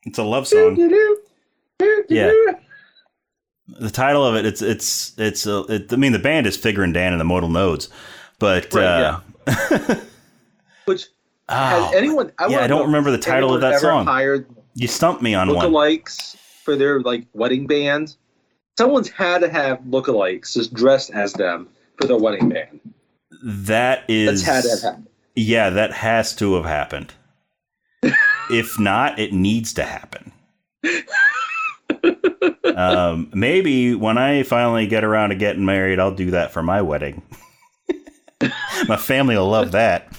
[0.03, 0.77] it's a love song.
[2.09, 2.31] yeah
[3.77, 6.93] the title of it it's it's it's uh, it, I mean the band is Figrin
[6.93, 7.89] D'an and the Modal Nodes,
[8.39, 9.99] but right, uh, yeah.
[10.85, 11.07] which
[11.49, 12.31] oh, has anyone?
[12.39, 14.05] I yeah, I don't remember the title of that song.
[14.05, 15.65] Hired you stumped me on one.
[15.65, 16.35] Lookalikes
[16.69, 18.15] for their like wedding band.
[18.77, 21.67] Someone's had to have lookalikes just dressed as them
[21.97, 22.79] for their wedding band.
[23.43, 25.07] That is That's had to happen.
[25.35, 27.13] Yeah, that has to have happened.
[28.49, 30.31] if not, it needs to happen
[32.75, 36.81] um, maybe when I finally get around to getting married, I'll do that for my
[36.81, 37.21] wedding.
[38.87, 40.13] my family will love that.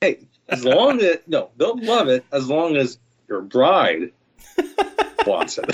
[0.00, 2.98] hey, as long as no, they'll love it as long as
[3.28, 4.12] your bride
[5.26, 5.70] wants it.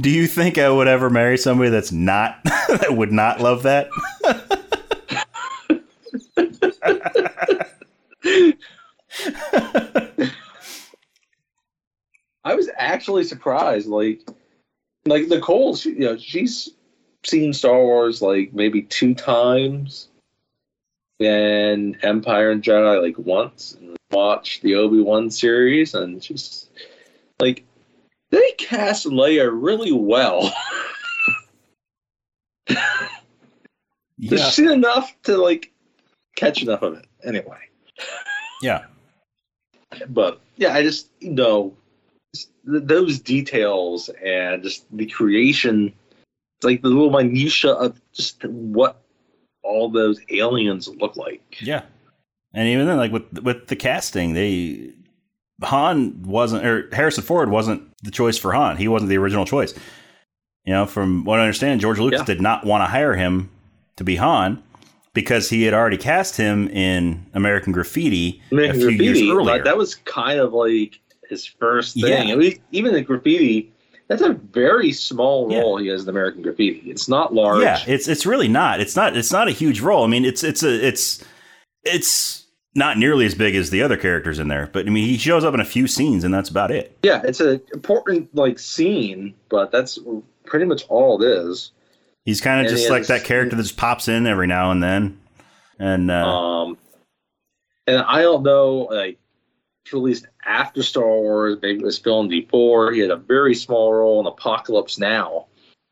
[0.00, 3.88] Do you think I would ever marry somebody that's not that would not love that?
[12.44, 13.88] I was actually surprised.
[13.88, 14.20] Like,
[15.06, 16.70] like Nicole, she, you know, she's
[17.24, 20.08] seen Star Wars like maybe two times,
[21.20, 26.68] and Empire and Jedi like once, and watched the Obi Wan series, and she's
[27.40, 27.64] like,
[28.30, 30.52] they cast Leia really well.
[34.18, 34.50] yeah.
[34.50, 35.72] She's enough to like
[36.36, 37.58] catch enough of it anyway.
[38.62, 38.84] Yeah.
[40.08, 41.76] But yeah, I just you know
[42.64, 45.92] those details and just the creation
[46.62, 49.02] like the little minutia of just what
[49.62, 51.56] all those aliens look like.
[51.60, 51.82] Yeah,
[52.54, 54.90] and even then, like with with the casting, they
[55.62, 58.76] Han wasn't or Harrison Ford wasn't the choice for Han.
[58.76, 59.74] He wasn't the original choice.
[60.64, 62.24] You know, from what I understand, George Lucas Yeah.
[62.24, 63.50] did not want to hire him
[63.96, 64.62] to be Han
[65.14, 69.42] because he had already cast him in American Graffiti American a few Graffiti, years earlier.
[69.42, 70.98] like, that was kind of like
[71.28, 72.28] his first thing.
[72.28, 72.34] Yeah.
[72.34, 73.72] I mean, even the Graffiti,
[74.08, 75.60] that's a very small Yeah.
[75.60, 76.82] role he has in American Graffiti.
[76.90, 77.62] It's not large.
[77.62, 78.80] Yeah, it's it's really not.
[78.80, 80.04] It's not it's not a huge role.
[80.04, 81.24] I mean, it's it's a it's
[81.84, 82.41] it's
[82.74, 84.68] not nearly as big as the other characters in there.
[84.72, 86.96] But I mean, he shows up in a few scenes, and that's about it.
[87.02, 89.98] Yeah, it's an important like scene, but that's
[90.44, 91.72] pretty much all it is.
[92.24, 94.70] He's kind of And just like has- that character that just pops in every now
[94.70, 95.18] and then.
[95.78, 96.78] And uh, Um,
[97.86, 99.18] and I don't know, like,
[99.92, 102.92] released after Star Wars, maybe it was filmed before.
[102.92, 105.46] He had a very small role in Apocalypse Now,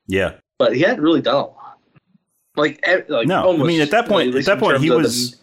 [0.06, 1.78] yeah, but he hadn't really done a lot.
[2.56, 5.36] Like, like no, I mean at that point, at that point, he was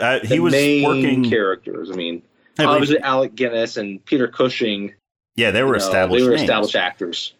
[0.00, 1.28] uh, he was working.
[1.28, 1.90] characters.
[1.90, 2.22] I mean,
[2.58, 4.92] I believe- obviously Alec Guinness and Peter Cushing.
[5.36, 6.22] yeah, they were you know, established.
[6.24, 6.42] They were names.
[6.42, 7.34] established actors,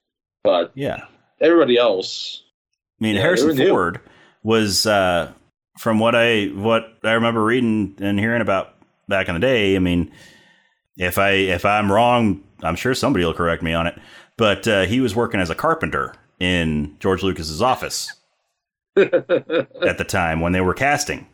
[0.45, 1.05] but Yeah,
[1.41, 2.43] everybody else.
[3.01, 3.69] I mean Yeah, Harrison new.
[3.69, 4.01] Ford
[4.43, 5.31] was uh,
[5.79, 8.75] from what I what I remember reading and hearing about
[9.09, 9.77] back in the day.
[9.77, 10.11] I mean,
[10.97, 13.97] if I if I'm wrong, I'm sure somebody will correct me on it.
[14.37, 18.13] But uh, he was working as a carpenter in George Lucas's office
[18.97, 21.27] at the time when they were casting.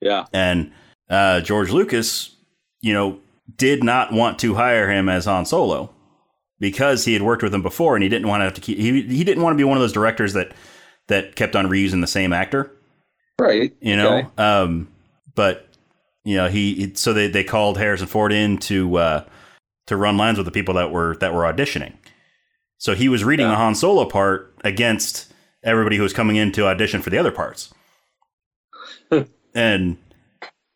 [0.00, 0.72] Yeah, And
[1.08, 2.34] uh, George Lucas,
[2.80, 3.18] you know,
[3.56, 5.90] did not want to hire him as Han Solo
[6.60, 8.78] because he had worked with him before, and he didn't want to have to keep.
[8.78, 10.52] He, he didn't want to be one of those directors that
[11.08, 12.70] that kept on reusing the same actor,
[13.40, 13.74] right.
[13.80, 14.18] you know.
[14.18, 14.28] Okay.
[14.36, 14.88] Um,
[15.34, 15.68] but
[16.24, 19.24] you know, he so they they called Harrison Ford in to uh,
[19.86, 21.94] to run lines with the people that were that were auditioning.
[22.76, 23.52] So he was reading Yeah.
[23.52, 25.32] the Han Solo part against
[25.64, 27.74] everybody who was coming in to audition for the other parts.
[29.54, 29.96] and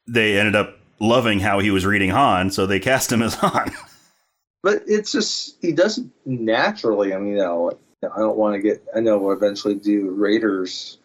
[0.07, 3.73] they ended up loving how he was reading Han, so they cast him as Han.
[4.63, 7.15] But it's just he does it naturally.
[7.15, 7.73] I mean, you know,
[8.05, 8.85] I don't want to get.
[8.95, 10.99] I know we'll eventually do Raiders.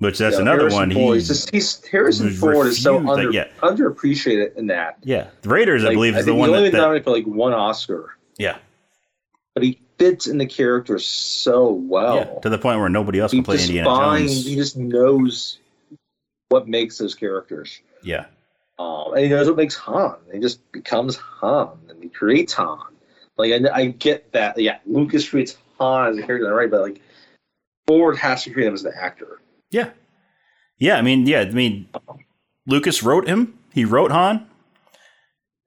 [0.00, 0.92] Which that's you know, another Harrison one.
[0.92, 3.46] Ford, He he's just he's Harrison was Ford is so refused that- under, yeah.
[3.62, 4.98] underappreciated in that.
[5.04, 7.04] yeah, the Raiders, I believe, is the think one he's only that, been that nominated
[7.04, 8.58] for like one Oscar, yeah,
[9.54, 12.16] but he fits in the character so well.
[12.16, 14.46] yeah, to the point where nobody else he can play Indiana finds, Jones.
[14.46, 15.58] he just knows
[16.48, 17.80] what makes those characters.
[18.02, 18.26] Yeah,
[18.78, 20.16] Um, and he knows what makes Han.
[20.32, 22.78] He just becomes Han, and he creates Han.
[23.36, 24.58] Like I, I get that.
[24.58, 26.70] Yeah, Lucas creates Han as a character, right?
[26.70, 27.00] But like
[27.86, 29.40] Ford has to create him as an actor.
[29.70, 29.90] yeah,
[30.78, 30.96] yeah.
[30.96, 31.88] I mean, yeah, I mean,
[32.66, 33.58] Lucas wrote him.
[33.72, 34.48] He wrote Han.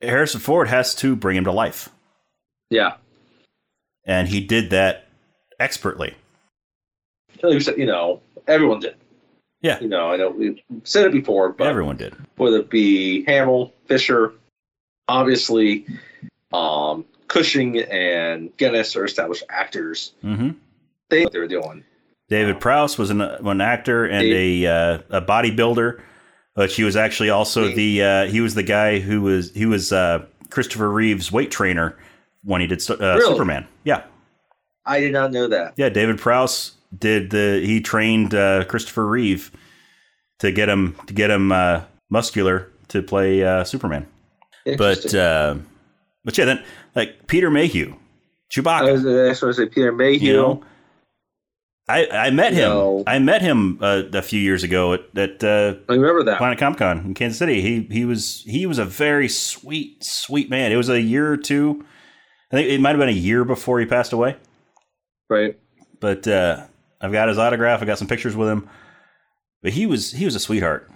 [0.02, 1.90] Harrison Ford has to bring him to life,
[2.70, 2.98] Yeah,
[4.06, 5.08] and he did that
[5.60, 6.14] expertly.
[7.44, 8.96] you know, everyone did.
[9.62, 9.80] Yeah.
[9.80, 12.16] you know, I know we've said it before, but Everyone did.
[12.36, 14.34] whether it be Hamill, Fisher,
[15.08, 15.86] obviously,
[16.53, 20.14] um, Cushing and Guinness are established actors.
[20.22, 20.51] hmm
[21.10, 21.84] They what they were doing.
[22.30, 26.01] David Prowse was an, an actor and a uh, a bodybuilder,
[26.55, 29.91] but he was actually also the uh, he was the guy who was he was
[29.93, 31.97] uh, Christopher Reeve's weight trainer
[32.43, 33.32] when he did uh, Really?
[33.34, 33.66] Superman.
[33.86, 34.03] Yeah,
[34.86, 35.74] I did not know that.
[35.78, 35.89] yeah.
[35.89, 39.52] David Prowse did the he trained uh, Christopher Reeve
[40.40, 44.08] to get him to get him uh, muscular to play uh, Superman.
[44.78, 45.56] But uh,
[46.26, 46.64] but yeah, then
[46.96, 47.96] like Peter Mayhew,
[48.52, 48.88] Chewbacca.
[48.88, 50.28] I was, I was going to say Peter Mayhew.
[50.28, 50.64] you know
[51.90, 53.04] I, I met him No.
[53.08, 56.38] i met him uh, a few years ago at, at uh, I remember that.
[56.38, 60.50] planet comic con in kansas city he he was he was a very sweet sweet
[60.50, 61.86] man it was a year or two
[62.52, 64.36] i think it might have been a year before he passed away
[65.30, 65.58] Right.
[66.02, 66.66] but uh,
[67.02, 67.82] i've got his autograph.
[67.82, 68.70] I got some pictures with him.
[69.64, 70.89] But he was he was a sweetheart.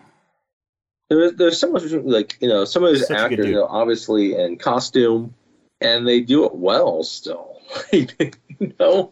[1.09, 4.57] There's there's so much like you know some of Such actors you know obviously in
[4.57, 5.33] costume,
[5.81, 7.59] and they do it well still.
[7.91, 8.07] you
[8.79, 9.11] know,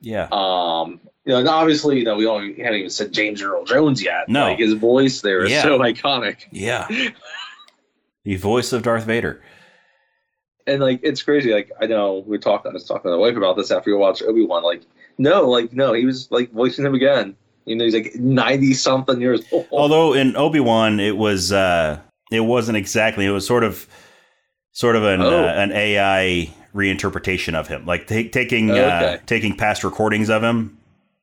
[0.00, 0.28] yeah.
[0.30, 4.02] Um, you know, and obviously you know we all haven't even said James Earl Jones
[4.02, 4.28] yet.
[4.28, 4.44] No.
[4.44, 5.62] like his voice there is Yeah.
[5.62, 6.86] so iconic, yeah.
[8.24, 9.42] The voice of darth vader
[10.68, 11.52] and like it's crazy.
[11.52, 12.66] Like I know we talked.
[12.66, 14.62] I was talking to my wife about this after we watched Obi Wan.
[14.62, 14.82] Like
[15.18, 17.34] no, like no, he was like voicing him again.
[17.64, 19.66] You know, he's like ninety something years old.
[19.72, 21.98] Although in Obi Wan, it was uh,
[22.30, 23.26] it wasn't exactly.
[23.26, 23.86] It was sort of
[24.72, 25.44] sort of an Oh.
[25.44, 29.20] uh, an AI reinterpretation of him, like ta- taking uh, Okay.
[29.26, 30.78] taking past recordings of him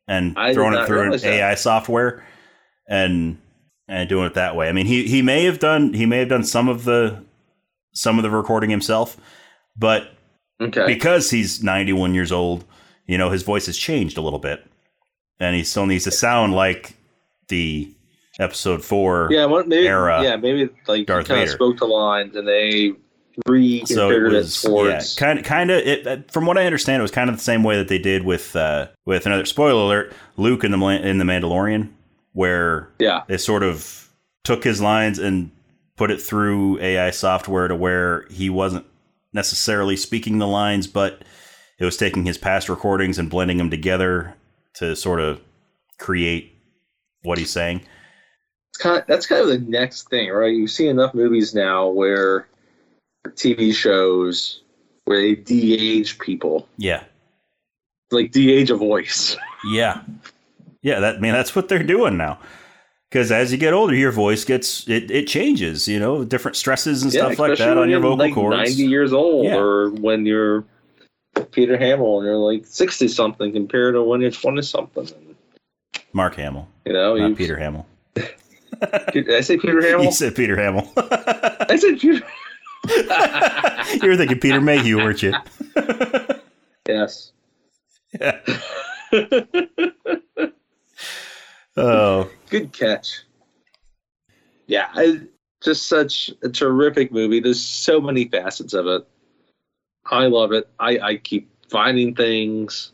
[0.07, 1.23] and I throwing it through an that.
[1.23, 2.23] AI software
[2.89, 3.37] and
[3.87, 4.67] and doing it that way.
[4.67, 7.23] I mean, he he may have done he may have done some of the
[7.95, 9.17] some of the recording himself,
[9.75, 10.11] but
[10.61, 12.63] okay, because he's 91 years old,
[13.07, 14.63] you know, his voice has changed a little bit.
[15.39, 16.95] and he still needs to sound like
[17.47, 17.91] the
[18.39, 19.29] episode four.
[19.31, 19.87] Yeah, what, maybe.
[19.87, 22.93] era yeah, maybe like Darth kind of spoke to lines and they
[23.47, 25.15] reconfigured so it it, was towards.
[25.15, 27.43] yeah, kind of kind of it, from what I understand, it was kind of the
[27.43, 31.17] same way that they did with uh, with another spoiler alert, Luke in the in
[31.17, 31.89] the Mandalorian,
[32.33, 34.09] where Yeah, they sort of
[34.43, 35.51] took his lines and
[35.97, 38.85] put it through AI software to where he wasn't
[39.33, 41.23] necessarily speaking the lines, but
[41.79, 44.35] it was taking his past recordings and blending them together
[44.75, 45.41] to sort of
[45.99, 46.53] create
[47.23, 47.81] what he's saying.
[48.69, 50.53] it's kind of, that's kind of the next thing, right?
[50.53, 52.47] You see enough movies now where
[53.29, 54.61] TV shows
[55.05, 57.03] where they de-age people, Yeah.
[58.11, 59.35] like de-age a voice.
[59.67, 60.01] Yeah.
[60.83, 62.37] Yeah, that man, that's what they're doing now.
[63.16, 67.01] Because as you get older, your voice gets it, it changes, you know, different stresses
[67.01, 68.57] and stuff like that on your vocal like cords.
[68.57, 69.55] Ninety years old, Yeah.
[69.55, 70.66] or when you're
[71.51, 75.07] Peter Hamill and you're like sixty something compared to when you're twenty something.
[76.11, 77.86] Mark Hamill, You know, not Peter Hamill.
[79.13, 80.03] Did I say Peter Hamill?
[80.07, 80.91] You said Peter Hamill.
[80.97, 82.22] I said Peter.
[84.03, 85.34] you were thinking Peter Mayhew, weren't you?
[86.86, 87.32] yes.
[88.20, 88.41] yeah.
[91.78, 93.23] Oh, Good catch.
[94.65, 95.21] Yeah, I,
[95.61, 97.41] just such a terrific movie.
[97.41, 99.05] There's so many facets of it.
[100.05, 100.69] I love it.
[100.79, 102.93] I, I keep finding things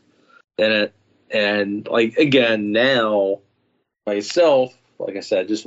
[0.58, 0.94] in it.
[1.30, 3.38] And, like, again, now,
[4.04, 5.64] myself, like I said, just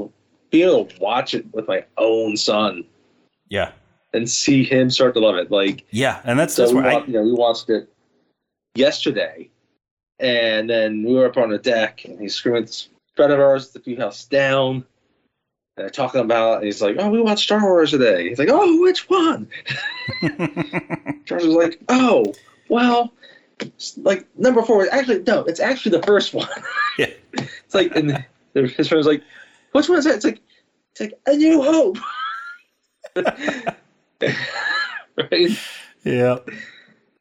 [0.50, 2.84] being able to watch it with my own son
[3.48, 3.72] yeah.
[4.14, 5.52] and see him start to love it.
[5.52, 6.20] Like, Yeah.
[6.26, 7.88] And that's, so that's where I, you know, we watched it
[8.76, 9.50] yesterday,
[10.20, 12.68] and then we were up on the deck, and he's screaming,
[13.16, 14.86] "Friend of ours, the few house down."
[15.78, 18.50] And they're talking about, and he's like, "Oh, we watched Star Wars today." He's like,
[18.52, 19.50] "Oh, which one?"
[21.26, 22.34] George was like, "Oh,
[22.70, 23.14] well,
[23.98, 24.88] like number four.
[24.92, 26.50] Actually, no, it's actually the first one."
[26.98, 27.08] Yeah.
[27.34, 29.22] It's like, and his friend was like,
[29.74, 30.40] "Which one is that?" It's like,
[30.94, 31.98] it's like A New Hope.
[35.18, 35.60] right?
[36.06, 36.38] yeah.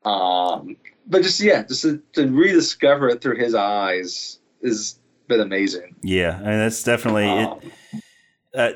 [0.05, 0.77] Um,
[1.07, 5.97] but just yeah, just to, to rediscover it through his eyes has been amazing.
[6.03, 6.37] Yeah.
[6.37, 7.49] I mean, that's definitely it.
[7.49, 7.61] Um,
[8.55, 8.71] uh,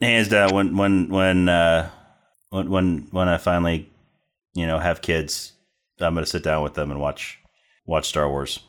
[0.00, 1.90] hands down when when when uh
[2.50, 3.88] when when when I finally
[4.54, 5.52] you know have kids,
[6.00, 7.38] I'm gonna sit down with them and watch
[7.86, 8.60] watch Star Wars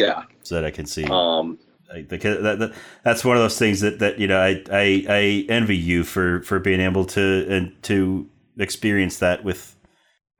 [0.00, 0.24] yeah.
[0.42, 1.04] so that I can see.
[1.04, 1.58] Um,
[1.92, 2.72] like, because that, that,
[3.04, 6.42] that's one of those things that that you know I I, I envy you for
[6.42, 8.28] for being able to and to
[8.58, 9.76] experience that with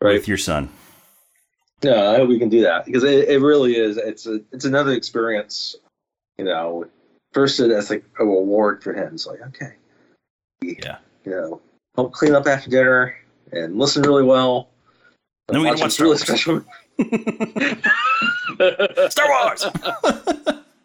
[0.01, 0.15] right.
[0.15, 0.69] with your son.
[1.83, 3.97] Yeah, I hope we can do that because it, it really is.
[3.97, 5.77] It's a it's another experience.
[6.39, 6.87] You know,
[7.33, 9.15] first as like a reward for him.
[9.15, 9.75] It's like okay,
[10.63, 10.99] Yeah.
[11.25, 11.61] you know,
[11.95, 13.17] help clean up after dinner
[13.53, 14.69] and listen really well.
[15.49, 16.21] Then we can watch this Wars.
[16.23, 16.65] special.
[19.11, 19.67] Star Wars.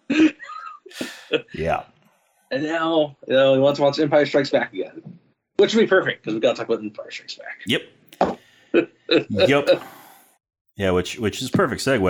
[1.54, 1.84] yeah.
[2.52, 5.02] And now, you know, he wants to watch Empire Strikes Back again,
[5.58, 7.62] which would be perfect because we got to talk about Empire Strikes Back.
[7.66, 7.82] Yep.
[9.30, 9.84] yep.
[10.78, 12.02] Yeah, which which is a perfect segue.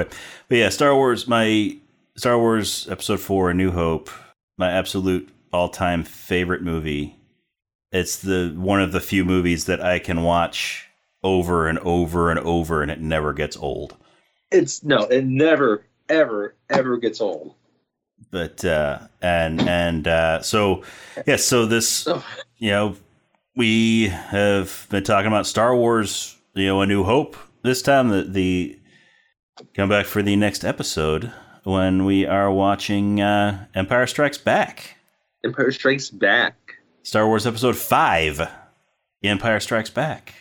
[0.48, 1.76] But yeah, Star Wars, my
[2.16, 4.10] Star Wars Episode Four: A New Hope,
[4.58, 7.16] my absolute all-time favorite movie.
[7.92, 10.88] It's the one of the few movies that I can watch
[11.24, 13.96] over and over and over, and it never gets old.
[14.52, 17.56] It's no, it never, ever, ever gets old.
[18.30, 20.84] But uh, and and uh, so
[21.26, 22.08] yeah, so this
[22.58, 22.98] you know,
[23.56, 27.38] we have been talking about Star Wars, you know, A New Hope.
[27.64, 28.80] This time, the, the
[29.76, 31.32] come back for the next episode
[31.64, 34.98] when we are watching uh, Empire Strikes Back,
[35.44, 36.56] Empire Strikes Back.
[37.04, 38.48] Star Wars Episode Five,
[39.24, 40.34] Empire Strikes Back,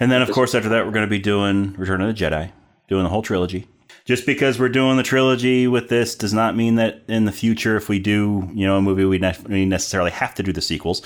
[0.00, 2.52] and then of course after that we're going to be doing Return of the Jedi,
[2.88, 3.66] doing the whole trilogy.
[4.04, 7.76] Just because we're doing the trilogy with this does not mean that in the future,
[7.76, 10.60] if we do, you know, a movie, we, ne- we necessarily have to do the
[10.60, 11.02] sequels.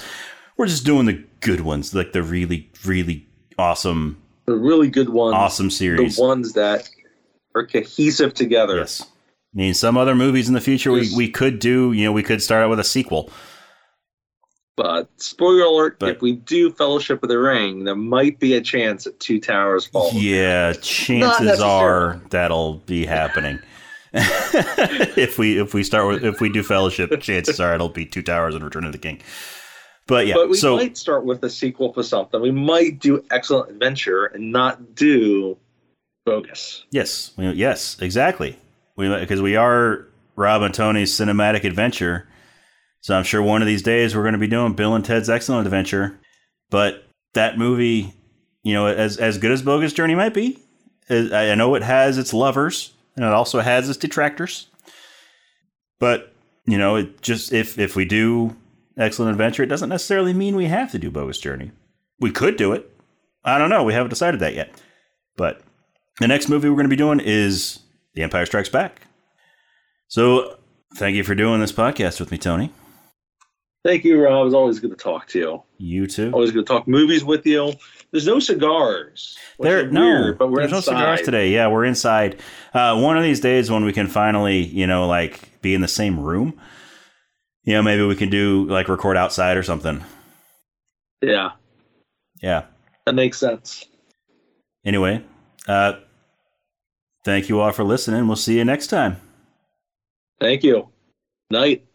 [0.59, 3.27] We're just doing the good ones, like the really, really
[3.59, 5.33] awesome, The really good ones.
[5.35, 6.91] awesome series, The ones that
[7.55, 8.77] are cohesive together.
[8.77, 9.02] Yes.
[9.02, 9.06] I
[9.59, 12.40] mean, some other movies in the future we, we could do, you know, we could
[12.40, 13.31] start out with a sequel.
[14.77, 18.60] But spoiler alert: But- if we do Fellowship of the Ring, there might be a
[18.60, 20.14] chance that Two Towers falls.
[20.14, 23.59] Yeah, chances are that'll be happening.
[24.12, 28.22] if we if we start with if we do Fellowship, chances are it'll be Two
[28.22, 29.20] Towers and Return of the King.
[30.06, 32.40] But yeah, But we so might start with a sequel for something.
[32.40, 35.59] We might do Excellent Adventure and not do
[36.31, 36.85] Bogus.
[36.90, 38.57] Yes, we, yes, exactly.
[38.97, 42.28] Because we are Rob and Tony's cinematic adventure,
[43.01, 45.31] so I'm sure one of these days we're going to be doing Bill and Ted's
[45.31, 46.20] Excellent Adventure.
[46.69, 48.15] But that movie,
[48.62, 50.59] you know, as as good as Bogus Journey might be,
[51.09, 54.69] I know it has its lovers and it also has its detractors.
[55.98, 56.32] But
[56.66, 58.55] you know, it just if if we do
[58.97, 61.73] excellent adventure, it doesn't necessarily mean we have to do Bogus Journey.
[62.20, 62.89] We could do it.
[63.44, 63.82] I don't know.
[63.82, 64.81] We haven't decided that yet.
[65.36, 65.62] But
[66.21, 67.81] the next movie we're going to be doing is
[68.15, 69.03] The Empire Strikes Back.
[70.09, 70.57] So
[70.97, 72.73] thank you for doing this podcast with me, Tony.
[73.85, 74.47] Thank you, Rob.
[74.47, 75.63] It's always good to talk to you.
[75.79, 76.31] You too.
[76.33, 77.73] Always good to talk movies with you.
[78.11, 79.39] There's no cigars.
[79.59, 80.93] There, no, weird, but we're there's inside.
[80.93, 81.51] no cigars today.
[81.51, 82.41] Yeah, we're inside.
[82.75, 85.89] Uh, one of these days when we can finally, you know, like be in the
[85.89, 86.61] same room.
[87.65, 90.03] You know, maybe we can do like record outside or something.
[91.23, 91.51] Yeah,
[92.43, 92.65] Yeah.
[93.07, 93.87] that makes sense.
[94.85, 95.23] Anyway,
[95.69, 95.95] uh,
[97.31, 98.27] thank you all for listening.
[98.27, 99.20] We'll see you next time.
[100.40, 100.89] Thank you.
[101.51, 101.86] Night.